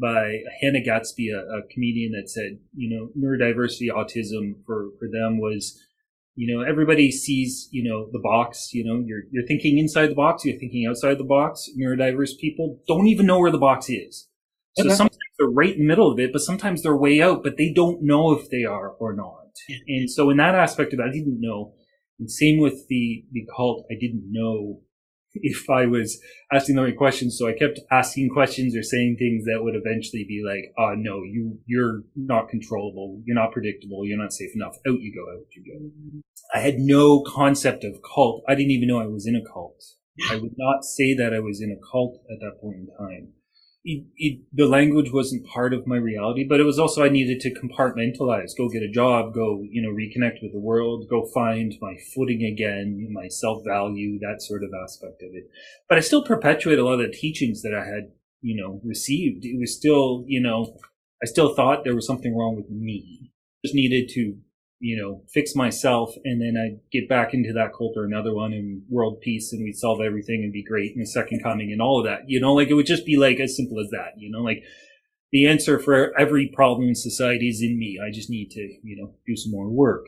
by 0.00 0.40
Hannah 0.60 0.82
Gadsby, 0.82 1.30
a, 1.30 1.38
a, 1.38 1.62
comedian 1.70 2.12
that 2.12 2.28
said, 2.28 2.58
you 2.74 2.90
know, 2.90 3.10
neurodiversity 3.16 3.88
autism 3.90 4.64
for, 4.64 4.90
for 4.98 5.08
them 5.10 5.38
was, 5.40 5.80
you 6.34 6.54
know, 6.54 6.62
everybody 6.62 7.10
sees, 7.10 7.68
you 7.70 7.82
know, 7.82 8.08
the 8.12 8.18
box, 8.18 8.70
you 8.72 8.84
know, 8.84 9.02
you're, 9.04 9.22
you're 9.30 9.46
thinking 9.46 9.78
inside 9.78 10.08
the 10.08 10.14
box, 10.14 10.44
you're 10.44 10.58
thinking 10.58 10.86
outside 10.88 11.18
the 11.18 11.24
box. 11.24 11.68
Neurodiverse 11.78 12.38
people 12.40 12.80
don't 12.86 13.06
even 13.06 13.26
know 13.26 13.38
where 13.38 13.50
the 13.50 13.58
box 13.58 13.88
is. 13.88 14.28
So 14.76 14.84
okay. 14.86 14.94
sometimes 14.94 15.18
they're 15.38 15.48
right 15.48 15.72
in 15.72 15.78
the 15.78 15.86
middle 15.86 16.12
of 16.12 16.18
it, 16.18 16.32
but 16.32 16.42
sometimes 16.42 16.82
they're 16.82 16.96
way 16.96 17.22
out, 17.22 17.42
but 17.42 17.56
they 17.56 17.72
don't 17.72 18.02
know 18.02 18.32
if 18.32 18.50
they 18.50 18.64
are 18.64 18.90
or 18.90 19.14
not. 19.14 19.45
And 19.88 20.10
so 20.10 20.30
in 20.30 20.36
that 20.38 20.54
aspect 20.54 20.92
of 20.92 21.00
it, 21.00 21.04
I 21.08 21.12
didn't 21.12 21.40
know. 21.40 21.74
And 22.18 22.30
same 22.30 22.58
with 22.58 22.86
the, 22.88 23.24
the 23.32 23.46
cult, 23.54 23.86
I 23.90 23.94
didn't 24.00 24.24
know 24.30 24.80
if 25.42 25.68
I 25.68 25.86
was 25.86 26.18
asking 26.52 26.76
the 26.76 26.82
right 26.82 26.96
questions. 26.96 27.36
So 27.38 27.46
I 27.46 27.52
kept 27.52 27.80
asking 27.90 28.30
questions 28.30 28.76
or 28.76 28.82
saying 28.82 29.16
things 29.18 29.44
that 29.44 29.62
would 29.62 29.74
eventually 29.74 30.24
be 30.26 30.42
like, 30.44 30.72
"Oh 30.78 30.94
no, 30.96 31.22
you 31.24 31.58
you're 31.66 32.04
not 32.14 32.48
controllable. 32.48 33.20
You're 33.26 33.36
not 33.36 33.52
predictable. 33.52 34.06
You're 34.06 34.16
not 34.16 34.32
safe 34.32 34.50
enough. 34.54 34.76
Out 34.88 35.00
you 35.00 35.12
go. 35.14 35.30
Out 35.30 35.46
you 35.54 35.64
go." 35.72 36.22
I 36.54 36.60
had 36.60 36.78
no 36.78 37.22
concept 37.22 37.84
of 37.84 38.00
cult. 38.02 38.44
I 38.48 38.54
didn't 38.54 38.70
even 38.70 38.88
know 38.88 39.00
I 39.00 39.06
was 39.06 39.26
in 39.26 39.36
a 39.36 39.44
cult. 39.44 39.82
I 40.30 40.36
would 40.36 40.54
not 40.56 40.84
say 40.84 41.14
that 41.14 41.34
I 41.34 41.40
was 41.40 41.60
in 41.60 41.70
a 41.70 41.90
cult 41.92 42.22
at 42.30 42.40
that 42.40 42.58
point 42.60 42.76
in 42.76 42.86
time 42.98 43.32
it, 43.88 44.04
it, 44.16 44.40
the 44.52 44.66
language 44.66 45.12
wasn't 45.12 45.46
part 45.46 45.72
of 45.72 45.86
my 45.86 45.94
reality, 45.96 46.44
but 46.44 46.58
it 46.58 46.64
was 46.64 46.76
also 46.76 47.04
I 47.04 47.08
needed 47.08 47.38
to 47.40 47.54
compartmentalize, 47.54 48.56
go 48.58 48.68
get 48.68 48.82
a 48.82 48.90
job, 48.90 49.32
go, 49.32 49.62
you 49.70 49.80
know, 49.80 49.90
reconnect 49.90 50.42
with 50.42 50.52
the 50.52 50.58
world, 50.58 51.06
go 51.08 51.24
find 51.32 51.72
my 51.80 51.94
footing 52.12 52.42
again, 52.42 53.08
my 53.12 53.28
self 53.28 53.62
value, 53.64 54.18
that 54.18 54.42
sort 54.42 54.64
of 54.64 54.70
aspect 54.82 55.22
of 55.22 55.30
it. 55.34 55.48
But 55.88 55.98
I 55.98 56.00
still 56.00 56.24
perpetuate 56.24 56.80
a 56.80 56.84
lot 56.84 56.94
of 56.94 57.06
the 57.06 57.16
teachings 57.16 57.62
that 57.62 57.74
I 57.74 57.86
had, 57.86 58.10
you 58.40 58.60
know, 58.60 58.80
received. 58.84 59.44
It 59.44 59.56
was 59.56 59.76
still, 59.76 60.24
you 60.26 60.40
know, 60.40 60.76
I 61.22 61.26
still 61.26 61.54
thought 61.54 61.84
there 61.84 61.94
was 61.94 62.08
something 62.08 62.36
wrong 62.36 62.56
with 62.56 62.68
me. 62.68 63.30
Just 63.64 63.76
needed 63.76 64.08
to 64.14 64.36
you 64.78 65.00
know, 65.00 65.22
fix 65.32 65.54
myself 65.54 66.10
and 66.24 66.40
then 66.40 66.54
I'd 66.56 66.80
get 66.92 67.08
back 67.08 67.32
into 67.32 67.52
that 67.54 67.72
cult 67.76 67.94
or 67.96 68.04
another 68.04 68.34
one 68.34 68.52
and 68.52 68.82
world 68.90 69.20
peace 69.20 69.52
and 69.52 69.62
we'd 69.62 69.76
solve 69.76 70.00
everything 70.00 70.42
and 70.42 70.52
be 70.52 70.62
great 70.62 70.92
in 70.92 71.00
the 71.00 71.06
second 71.06 71.42
coming 71.42 71.72
and 71.72 71.80
all 71.80 72.00
of 72.00 72.06
that. 72.06 72.28
You 72.28 72.40
know, 72.40 72.52
like 72.52 72.68
it 72.68 72.74
would 72.74 72.86
just 72.86 73.06
be 73.06 73.16
like 73.16 73.40
as 73.40 73.56
simple 73.56 73.80
as 73.80 73.88
that, 73.90 74.12
you 74.18 74.30
know, 74.30 74.42
like 74.42 74.62
the 75.32 75.46
answer 75.46 75.78
for 75.78 76.18
every 76.18 76.48
problem 76.54 76.88
in 76.88 76.94
society 76.94 77.48
is 77.48 77.62
in 77.62 77.78
me. 77.78 77.98
I 78.02 78.12
just 78.12 78.30
need 78.30 78.50
to, 78.50 78.60
you 78.60 78.96
know, 78.96 79.14
do 79.26 79.36
some 79.36 79.52
more 79.52 79.70
work. 79.70 80.04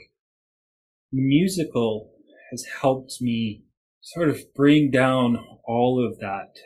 The 1.12 1.22
musical 1.22 2.12
has 2.50 2.64
helped 2.81 3.20
me 3.20 3.64
sort 4.00 4.28
of 4.28 4.40
bring 4.54 4.90
down 4.90 5.38
all 5.64 6.04
of 6.04 6.18
that 6.18 6.57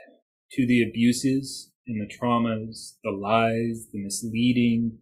to 0.53 0.67
the 0.67 0.83
abuses 0.83 1.71
and 1.87 2.01
the 2.01 2.13
traumas, 2.13 2.97
the 3.03 3.11
lies, 3.11 3.89
the 3.93 4.03
misleading, 4.03 4.99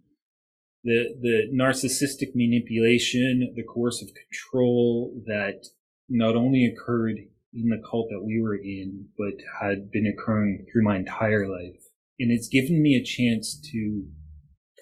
the 0.84 1.14
the 1.20 1.42
narcissistic 1.54 2.34
manipulation, 2.34 3.52
the 3.54 3.64
coercive 3.64 4.08
control 4.14 5.22
that 5.26 5.66
not 6.08 6.36
only 6.36 6.64
occurred 6.66 7.16
in 7.52 7.68
the 7.68 7.82
cult 7.88 8.08
that 8.10 8.24
we 8.24 8.40
were 8.40 8.56
in, 8.56 9.08
but 9.18 9.34
had 9.60 9.90
been 9.90 10.06
occurring 10.06 10.66
through 10.70 10.84
my 10.84 10.96
entire 10.96 11.48
life. 11.48 11.80
And 12.18 12.30
it's 12.30 12.48
given 12.48 12.82
me 12.82 12.94
a 12.94 13.04
chance 13.04 13.60
to 13.72 14.04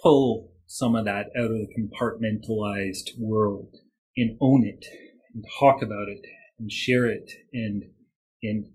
pull 0.03 0.53
some 0.67 0.95
of 0.95 1.05
that 1.07 1.27
out 1.37 1.51
of 1.51 1.51
the 1.51 1.69
compartmentalized 1.79 3.19
world 3.19 3.75
and 4.17 4.37
own 4.41 4.67
it 4.67 4.85
and 5.35 5.45
talk 5.59 5.83
about 5.83 6.09
it 6.09 6.25
and 6.59 6.71
share 6.71 7.07
it 7.07 7.31
and 7.53 7.85
and 8.43 8.67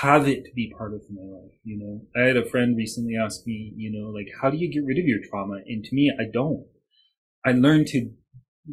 have 0.00 0.28
it 0.28 0.54
be 0.54 0.72
part 0.76 0.92
of 0.92 1.02
my 1.10 1.22
life. 1.22 1.52
You 1.64 1.78
know, 1.78 2.20
I 2.20 2.26
had 2.26 2.36
a 2.36 2.48
friend 2.48 2.76
recently 2.76 3.16
ask 3.16 3.46
me, 3.46 3.72
you 3.76 3.90
know, 3.90 4.10
like, 4.10 4.28
how 4.40 4.50
do 4.50 4.56
you 4.56 4.72
get 4.72 4.84
rid 4.84 4.98
of 4.98 5.06
your 5.06 5.20
trauma? 5.30 5.60
And 5.66 5.84
to 5.84 5.94
me, 5.94 6.12
I 6.18 6.24
don't. 6.32 6.66
I 7.44 7.52
learned 7.52 7.86
to 7.88 8.10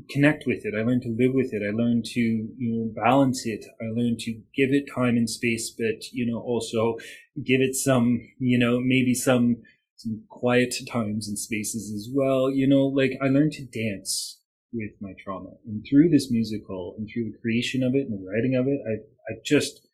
connect 0.10 0.46
with 0.48 0.66
it. 0.66 0.74
I 0.74 0.84
learned 0.84 1.02
to 1.04 1.16
live 1.18 1.34
with 1.34 1.54
it. 1.54 1.62
I 1.62 1.76
learned 1.76 2.06
to, 2.06 2.20
you 2.20 2.56
know, 2.60 3.04
balance 3.04 3.46
it. 3.46 3.66
I 3.82 3.86
learned 3.94 4.20
to 4.20 4.32
give 4.56 4.72
it 4.72 4.86
time 4.94 5.18
and 5.18 5.30
space, 5.30 5.70
but, 5.78 6.12
you 6.12 6.26
know, 6.26 6.40
also 6.40 6.96
give 7.44 7.62
it 7.62 7.76
some, 7.76 8.20
you 8.40 8.58
know, 8.58 8.80
maybe 8.80 9.14
some, 9.14 9.58
some 9.98 10.24
quiet 10.30 10.74
times 10.90 11.28
and 11.28 11.38
spaces 11.38 11.92
as 11.94 12.10
well. 12.14 12.50
You 12.50 12.68
know, 12.68 12.88
like 12.88 13.12
I 13.22 13.28
learned 13.28 13.52
to 13.54 13.66
dance 13.66 14.40
with 14.74 14.92
my 15.02 15.12
trauma 15.22 15.52
and 15.66 15.86
through 15.90 16.10
this 16.10 16.32
musical 16.32 16.96
and 16.98 17.10
through 17.12 17.26
the 17.26 17.38
creation 17.42 17.84
of 17.84 17.94
it 17.94 18.08
and 18.08 18.14
the 18.14 18.26
writing 18.26 18.56
of 18.56 18.68
it, 18.68 18.80
I, 18.88 19.34
I 19.34 19.38
just, 19.46 19.88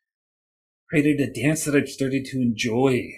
created 0.90 1.20
a 1.20 1.32
dance 1.32 1.66
that 1.66 1.76
I've 1.76 1.90
started 1.90 2.26
to 2.26 2.42
enjoy 2.42 3.10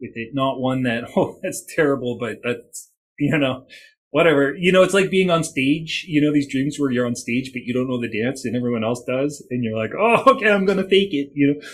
with 0.00 0.12
it. 0.14 0.30
Not 0.32 0.60
one 0.60 0.82
that, 0.82 1.04
oh, 1.16 1.38
that's 1.42 1.64
terrible, 1.74 2.18
but 2.18 2.38
that's, 2.42 2.90
you 3.18 3.36
know, 3.38 3.66
whatever. 4.10 4.54
You 4.54 4.72
know, 4.72 4.82
it's 4.82 4.94
like 4.94 5.10
being 5.10 5.30
on 5.30 5.44
stage, 5.44 6.04
you 6.08 6.20
know, 6.20 6.32
these 6.32 6.50
dreams 6.50 6.76
where 6.78 6.90
you're 6.90 7.06
on 7.06 7.16
stage, 7.16 7.50
but 7.52 7.62
you 7.62 7.74
don't 7.74 7.88
know 7.88 8.00
the 8.00 8.22
dance 8.22 8.44
and 8.44 8.56
everyone 8.56 8.84
else 8.84 9.02
does. 9.04 9.44
And 9.50 9.64
you're 9.64 9.78
like, 9.78 9.92
oh, 9.98 10.22
okay, 10.34 10.50
I'm 10.50 10.64
going 10.64 10.78
to 10.78 10.88
fake 10.88 11.12
it. 11.12 11.30
You 11.34 11.54
know, 11.54 11.68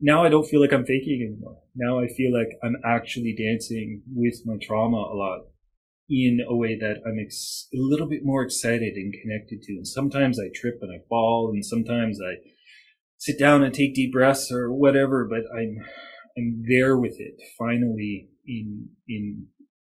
now 0.00 0.24
I 0.24 0.28
don't 0.28 0.48
feel 0.48 0.60
like 0.60 0.72
I'm 0.72 0.84
faking 0.84 1.22
anymore. 1.22 1.58
Now 1.74 2.00
I 2.00 2.08
feel 2.08 2.32
like 2.32 2.58
I'm 2.62 2.76
actually 2.84 3.34
dancing 3.38 4.02
with 4.12 4.42
my 4.44 4.56
trauma 4.60 4.96
a 4.96 5.14
lot 5.14 5.42
in 6.10 6.40
a 6.46 6.54
way 6.54 6.76
that 6.78 7.00
I'm 7.06 7.18
ex- 7.18 7.68
a 7.72 7.78
little 7.78 8.08
bit 8.08 8.24
more 8.24 8.42
excited 8.42 8.94
and 8.96 9.14
connected 9.22 9.62
to. 9.62 9.72
And 9.72 9.86
sometimes 9.86 10.38
I 10.38 10.50
trip 10.54 10.78
and 10.82 10.90
I 10.92 11.04
fall 11.08 11.50
and 11.52 11.64
sometimes 11.64 12.18
I, 12.20 12.34
sit 13.22 13.38
down 13.38 13.62
and 13.62 13.72
take 13.72 13.94
deep 13.94 14.10
breaths 14.10 14.50
or 14.50 14.72
whatever, 14.72 15.24
but 15.30 15.42
I'm, 15.56 15.76
I'm 16.36 16.64
there 16.66 16.98
with 16.98 17.20
it 17.20 17.40
finally 17.56 18.28
in, 18.44 18.88
in, 19.08 19.46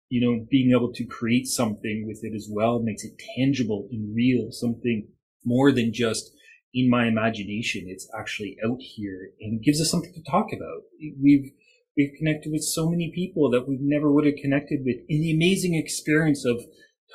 you 0.09 0.19
know, 0.19 0.45
being 0.51 0.71
able 0.75 0.91
to 0.91 1.05
create 1.05 1.47
something 1.47 2.03
with 2.05 2.19
it 2.23 2.35
as 2.35 2.49
well 2.51 2.81
makes 2.83 3.05
it 3.05 3.13
tangible 3.37 3.87
and 3.89 4.13
real, 4.13 4.49
something 4.51 5.07
more 5.45 5.71
than 5.71 5.93
just 5.93 6.29
in 6.73 6.89
my 6.89 7.07
imagination. 7.07 7.85
It's 7.87 8.05
actually 8.19 8.57
out 8.65 8.81
here 8.81 9.29
and 9.39 9.63
gives 9.63 9.79
us 9.79 9.89
something 9.89 10.13
to 10.13 10.29
talk 10.29 10.47
about. 10.51 10.81
We've, 10.99 11.53
we've 11.95 12.11
connected 12.17 12.51
with 12.51 12.63
so 12.63 12.89
many 12.89 13.13
people 13.15 13.49
that 13.51 13.65
we 13.65 13.77
never 13.79 14.11
would 14.11 14.25
have 14.25 14.35
connected 14.41 14.81
with 14.83 14.97
in 15.07 15.21
the 15.21 15.33
amazing 15.33 15.75
experience 15.75 16.43
of 16.43 16.65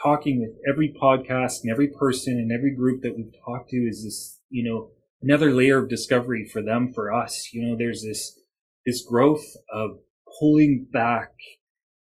talking 0.03 0.41
with 0.41 0.57
every 0.67 0.95
podcast 0.99 1.61
and 1.62 1.71
every 1.71 1.89
person 1.89 2.39
and 2.39 2.51
every 2.51 2.75
group 2.75 3.03
that 3.03 3.19
we've 3.19 3.35
talked 3.45 3.69
to 3.69 3.77
is 3.77 4.03
this, 4.03 4.41
you 4.49 4.64
know, 4.64 4.93
another 5.23 5.53
layer 5.53 5.79
of 5.79 5.89
discovery 5.89 6.49
for 6.51 6.62
them, 6.62 6.93
for 6.93 7.12
us. 7.12 7.51
You 7.53 7.67
know, 7.67 7.77
there's 7.77 8.03
this, 8.03 8.39
this 8.85 9.03
growth 9.03 9.45
of 9.73 9.99
pulling 10.39 10.87
back 10.93 11.33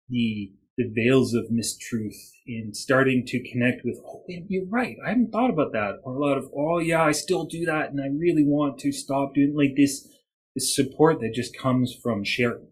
the, 0.09 0.51
the 0.77 0.91
veils 0.93 1.33
of 1.33 1.45
mistruth 1.51 2.15
and 2.47 2.75
starting 2.75 3.25
to 3.27 3.51
connect 3.51 3.81
with, 3.83 3.99
oh, 4.05 4.23
you're 4.27 4.67
right. 4.67 4.95
I 5.05 5.09
haven't 5.09 5.31
thought 5.31 5.49
about 5.49 5.73
that. 5.73 5.99
Or 6.03 6.15
a 6.15 6.19
lot 6.19 6.37
of, 6.37 6.49
oh 6.55 6.79
yeah, 6.79 7.03
I 7.03 7.11
still 7.11 7.45
do 7.45 7.65
that. 7.65 7.91
And 7.91 8.01
I 8.01 8.07
really 8.07 8.43
want 8.45 8.79
to 8.79 8.91
stop 8.91 9.33
doing 9.33 9.55
like 9.55 9.75
this, 9.75 10.07
this 10.55 10.75
support 10.75 11.19
that 11.19 11.33
just 11.33 11.57
comes 11.57 11.95
from 12.01 12.23
sharing. 12.23 12.67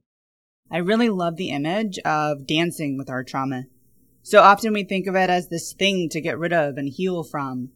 I 0.72 0.78
really 0.78 1.10
love 1.10 1.36
the 1.36 1.50
image 1.50 2.00
of 2.00 2.48
dancing 2.48 2.98
with 2.98 3.10
our 3.10 3.24
trauma. 3.24 3.66
So 4.24 4.42
often 4.42 4.74
we 4.74 4.84
think 4.84 5.06
of 5.06 5.16
it 5.16 5.30
as 5.30 5.50
this 5.50 5.74
thing 5.74 6.10
to 6.10 6.20
get 6.20 6.40
rid 6.40 6.52
of 6.52 6.78
and 6.78 6.90
heal 6.90 7.24
from. 7.24 7.70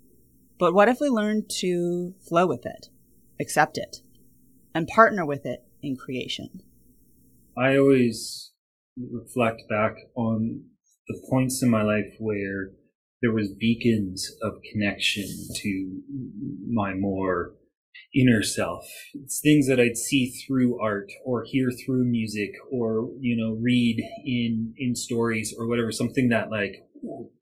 But 0.59 0.73
what 0.73 0.89
if 0.89 0.99
we 0.99 1.07
learn 1.07 1.45
to 1.61 2.13
flow 2.27 2.45
with 2.45 2.65
it, 2.65 2.89
accept 3.39 3.77
it, 3.77 4.01
and 4.75 4.87
partner 4.87 5.25
with 5.25 5.45
it 5.45 5.63
in 5.81 5.95
creation? 5.95 6.61
I 7.57 7.77
always 7.77 8.51
reflect 8.97 9.61
back 9.69 9.95
on 10.15 10.65
the 11.07 11.19
points 11.29 11.63
in 11.63 11.69
my 11.69 11.81
life 11.81 12.13
where 12.19 12.71
there 13.21 13.33
was 13.33 13.53
beacons 13.57 14.29
of 14.43 14.53
connection 14.71 15.25
to 15.55 16.01
my 16.67 16.93
more 16.93 17.55
inner 18.13 18.43
self. 18.43 18.85
It's 19.13 19.39
things 19.39 19.67
that 19.67 19.79
I'd 19.79 19.97
see 19.97 20.29
through 20.29 20.81
art 20.81 21.09
or 21.25 21.45
hear 21.45 21.69
through 21.71 22.05
music 22.05 22.51
or, 22.71 23.09
you 23.21 23.37
know, 23.37 23.57
read 23.61 24.03
in, 24.25 24.73
in 24.77 24.95
stories 24.95 25.55
or 25.57 25.67
whatever, 25.67 25.91
something 25.91 26.29
that 26.29 26.51
like, 26.51 26.83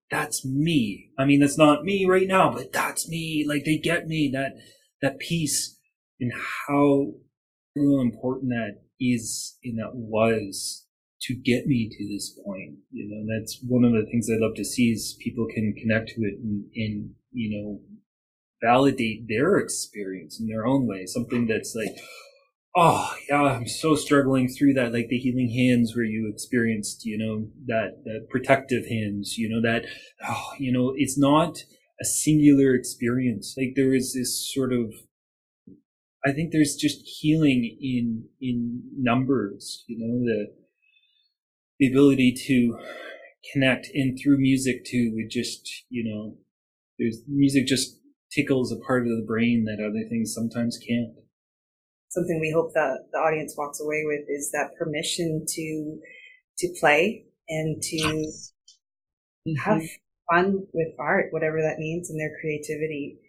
that's 0.09 0.45
me. 0.45 1.11
I 1.17 1.25
mean, 1.25 1.39
that's 1.39 1.57
not 1.57 1.83
me 1.83 2.05
right 2.05 2.27
now, 2.27 2.51
but 2.51 2.71
that's 2.71 3.09
me. 3.09 3.45
Like 3.47 3.65
they 3.65 3.77
get 3.77 4.07
me 4.07 4.29
that, 4.33 4.53
that 5.01 5.19
piece 5.19 5.77
and 6.19 6.31
how 6.67 7.13
important 7.75 8.49
that 8.49 8.81
is 8.99 9.57
and 9.63 9.77
that 9.77 9.93
was 9.93 10.85
to 11.21 11.35
get 11.35 11.67
me 11.67 11.89
to 11.89 12.07
this 12.07 12.37
point. 12.43 12.77
You 12.91 13.07
know, 13.09 13.25
that's 13.37 13.59
one 13.67 13.83
of 13.83 13.91
the 13.91 14.09
things 14.09 14.27
I 14.29 14.39
love 14.39 14.55
to 14.55 14.65
see 14.65 14.91
is 14.91 15.17
people 15.19 15.47
can 15.53 15.73
connect 15.77 16.09
to 16.09 16.21
it 16.21 16.39
and, 16.41 16.65
and 16.75 17.11
you 17.31 17.61
know, 17.61 17.81
validate 18.63 19.27
their 19.27 19.57
experience 19.57 20.39
in 20.39 20.47
their 20.47 20.65
own 20.65 20.87
way. 20.87 21.05
Something 21.05 21.47
that's 21.47 21.75
like, 21.75 21.95
oh 22.77 23.11
yeah, 23.27 23.41
I'm 23.41 23.67
so 23.67 23.95
struggling 23.95 24.47
through 24.47 24.75
that, 24.75 24.93
like 24.93 25.07
the 25.09 25.17
healing 25.17 25.49
hands 25.49 25.95
where 25.95 26.05
you 26.05 26.31
experienced, 26.31 27.05
you 27.05 27.17
know, 27.17 27.47
that, 27.65 28.03
that 28.03 28.27
protective 28.29 28.87
hands, 28.87 29.35
you 29.35 29.49
know, 29.49 29.61
that, 29.67 29.85
oh, 30.27 30.51
you 30.59 30.71
know, 30.71 30.93
it's 30.95 31.17
not 31.17 31.57
a 31.99 32.05
singular 32.05 32.75
experience. 32.75 33.55
Like 33.57 33.73
there 33.75 33.95
is 33.95 34.13
this 34.13 34.51
sort 34.53 34.71
of, 34.71 34.93
I 36.23 36.31
think 36.31 36.51
there's 36.51 36.75
just 36.75 37.01
healing 37.01 37.77
in, 37.81 38.25
in 38.39 38.83
numbers, 38.95 39.83
you 39.87 39.97
know, 39.97 40.19
the, 40.23 40.53
the 41.79 41.87
ability 41.91 42.35
to 42.47 42.77
connect 43.51 43.87
and 43.95 44.19
through 44.21 44.37
music 44.37 44.85
too, 44.85 45.13
with 45.15 45.31
just, 45.31 45.67
you 45.89 46.03
know, 46.03 46.37
there's 46.99 47.21
music 47.27 47.65
just 47.65 47.97
tickles 48.31 48.71
a 48.71 48.85
part 48.85 49.01
of 49.01 49.09
the 49.09 49.25
brain 49.25 49.65
that 49.65 49.83
other 49.83 50.07
things 50.07 50.31
sometimes 50.31 50.77
can't. 50.77 51.26
Something 52.09 52.39
we 52.39 52.51
hope 52.55 52.73
that 52.73 53.07
the 53.11 53.19
audience 53.19 53.55
walks 53.57 53.81
away 53.81 54.03
with 54.05 54.25
is 54.29 54.51
that 54.51 54.75
permission 54.77 55.45
to 55.47 55.99
to 56.59 56.73
play 56.79 57.25
and 57.49 57.81
to 57.81 57.97
mm-hmm. 57.97 59.55
have 59.55 59.81
fun 60.29 60.65
with 60.73 60.87
art, 60.99 61.27
whatever 61.31 61.61
that 61.61 61.79
means, 61.79 62.09
and 62.09 62.19
their 62.19 62.35
creativity. 62.41 63.19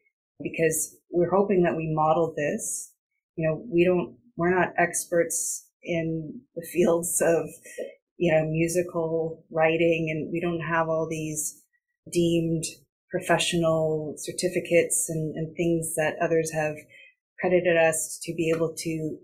Because 0.40 0.96
we're 1.10 1.30
hoping 1.30 1.62
that 1.62 1.76
we 1.76 1.92
model 1.92 2.34
this. 2.36 2.92
You 3.36 3.48
know, 3.48 3.64
we 3.70 3.84
don't, 3.84 4.16
we're 4.36 4.54
not 4.54 4.72
experts 4.78 5.68
in 5.82 6.40
the 6.54 6.66
fields 6.72 7.20
of, 7.20 7.48
you 8.16 8.32
know, 8.32 8.48
musical 8.48 9.44
writing, 9.50 10.08
and 10.10 10.32
we 10.32 10.40
don't 10.40 10.60
have 10.60 10.88
all 10.88 11.08
these 11.08 11.62
deemed 12.12 12.64
professional 13.10 14.14
certificates 14.16 15.08
and, 15.08 15.34
and 15.36 15.56
things 15.56 15.94
that 15.96 16.16
others 16.20 16.50
have 16.52 16.74
credited 17.40 17.76
us 17.76 18.18
to 18.22 18.34
be 18.34 18.52
able 18.54 18.74
to 18.78 19.18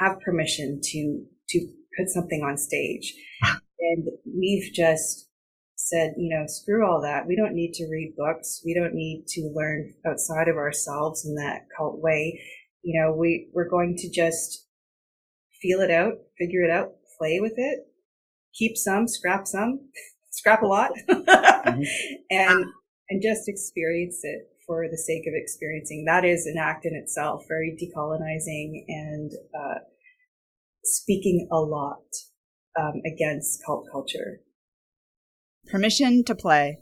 have 0.00 0.20
permission 0.20 0.80
to 0.82 1.24
to 1.48 1.66
put 1.98 2.08
something 2.08 2.42
on 2.42 2.56
stage. 2.56 3.14
And 3.82 4.08
we've 4.26 4.70
just 4.74 5.30
said, 5.74 6.12
you 6.18 6.28
know, 6.28 6.44
screw 6.46 6.86
all 6.86 7.00
that. 7.00 7.26
We 7.26 7.34
don't 7.34 7.54
need 7.54 7.72
to 7.74 7.88
read 7.90 8.14
books. 8.16 8.62
We 8.64 8.74
don't 8.74 8.94
need 8.94 9.24
to 9.28 9.50
learn 9.54 9.94
outside 10.06 10.48
of 10.48 10.56
ourselves 10.56 11.24
in 11.24 11.34
that 11.36 11.62
cult 11.76 11.98
way. 11.98 12.40
You 12.82 13.00
know, 13.00 13.14
we, 13.16 13.48
we're 13.54 13.68
going 13.70 13.96
to 13.96 14.10
just 14.10 14.66
feel 15.60 15.80
it 15.80 15.90
out, 15.90 16.14
figure 16.38 16.62
it 16.62 16.70
out, 16.70 16.92
play 17.18 17.40
with 17.40 17.54
it, 17.56 17.80
keep 18.54 18.76
some, 18.76 19.08
scrap 19.08 19.46
some, 19.46 19.80
scrap 20.30 20.62
a 20.62 20.66
lot, 20.66 20.90
mm-hmm. 21.08 21.82
and 22.30 22.64
and 23.08 23.22
just 23.22 23.48
experience 23.48 24.20
it 24.22 24.42
for 24.70 24.86
the 24.88 24.96
sake 24.96 25.26
of 25.26 25.34
experiencing. 25.34 26.04
That 26.06 26.24
is 26.24 26.46
an 26.46 26.54
act 26.56 26.86
in 26.86 26.94
itself, 26.94 27.42
very 27.48 27.76
decolonizing 27.76 28.84
and 28.86 29.32
uh, 29.52 29.80
speaking 30.84 31.48
a 31.50 31.56
lot 31.56 32.04
um, 32.78 33.02
against 33.04 33.64
cult 33.66 33.88
culture. 33.90 34.42
Permission 35.66 36.22
to 36.22 36.36
play, 36.36 36.78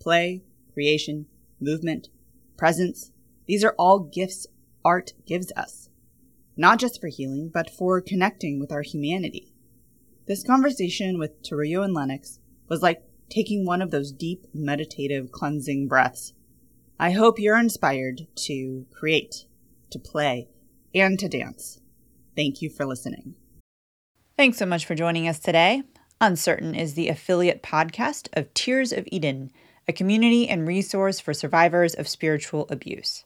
play, 0.00 0.42
creation, 0.74 1.26
movement, 1.60 2.08
presence. 2.58 3.12
These 3.46 3.62
are 3.62 3.76
all 3.78 4.00
gifts 4.00 4.48
art 4.84 5.12
gives 5.24 5.52
us, 5.56 5.90
not 6.56 6.80
just 6.80 7.00
for 7.00 7.06
healing, 7.06 7.52
but 7.54 7.70
for 7.70 8.00
connecting 8.00 8.58
with 8.58 8.72
our 8.72 8.82
humanity. 8.82 9.54
This 10.26 10.42
conversation 10.42 11.20
with 11.20 11.40
Teruyo 11.44 11.84
and 11.84 11.94
Lennox 11.94 12.40
was 12.68 12.82
like 12.82 13.04
taking 13.30 13.64
one 13.64 13.80
of 13.80 13.92
those 13.92 14.10
deep, 14.10 14.44
meditative, 14.52 15.30
cleansing 15.30 15.86
breaths. 15.86 16.32
I 17.02 17.10
hope 17.10 17.38
you're 17.40 17.58
inspired 17.58 18.28
to 18.46 18.86
create, 18.92 19.46
to 19.90 19.98
play, 19.98 20.46
and 20.94 21.18
to 21.18 21.28
dance. 21.28 21.80
Thank 22.36 22.62
you 22.62 22.70
for 22.70 22.86
listening. 22.86 23.34
Thanks 24.36 24.58
so 24.58 24.66
much 24.66 24.86
for 24.86 24.94
joining 24.94 25.26
us 25.26 25.40
today. 25.40 25.82
Uncertain 26.20 26.76
is 26.76 26.94
the 26.94 27.08
affiliate 27.08 27.60
podcast 27.60 28.28
of 28.34 28.54
Tears 28.54 28.92
of 28.92 29.08
Eden, 29.10 29.50
a 29.88 29.92
community 29.92 30.48
and 30.48 30.64
resource 30.64 31.18
for 31.18 31.34
survivors 31.34 31.94
of 31.94 32.06
spiritual 32.06 32.68
abuse. 32.70 33.24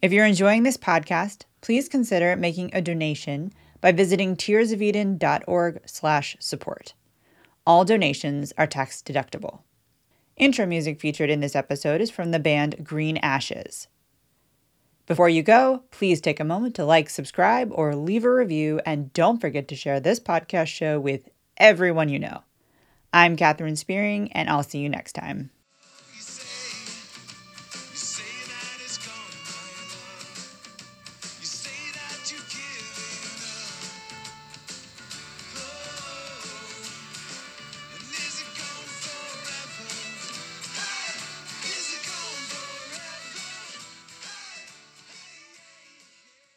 If 0.00 0.12
you're 0.12 0.24
enjoying 0.24 0.62
this 0.62 0.76
podcast, 0.76 1.42
please 1.60 1.88
consider 1.88 2.36
making 2.36 2.70
a 2.72 2.80
donation 2.80 3.52
by 3.80 3.90
visiting 3.90 4.36
tearsofeden.org/support. 4.36 6.94
All 7.66 7.84
donations 7.84 8.52
are 8.56 8.68
tax 8.68 9.02
deductible. 9.02 9.62
Intro 10.36 10.66
music 10.66 11.00
featured 11.00 11.30
in 11.30 11.40
this 11.40 11.54
episode 11.54 12.00
is 12.00 12.10
from 12.10 12.30
the 12.30 12.38
band 12.38 12.84
Green 12.84 13.18
Ashes. 13.18 13.88
Before 15.06 15.28
you 15.28 15.42
go, 15.42 15.82
please 15.90 16.20
take 16.20 16.40
a 16.40 16.44
moment 16.44 16.74
to 16.76 16.84
like, 16.84 17.10
subscribe, 17.10 17.70
or 17.72 17.94
leave 17.94 18.24
a 18.24 18.32
review, 18.32 18.80
and 18.86 19.12
don't 19.12 19.40
forget 19.40 19.68
to 19.68 19.76
share 19.76 20.00
this 20.00 20.20
podcast 20.20 20.68
show 20.68 20.98
with 20.98 21.28
everyone 21.56 22.08
you 22.08 22.18
know. 22.18 22.42
I'm 23.12 23.36
Katherine 23.36 23.76
Spearing, 23.76 24.32
and 24.32 24.48
I'll 24.48 24.62
see 24.62 24.78
you 24.78 24.88
next 24.88 25.12
time. 25.12 25.50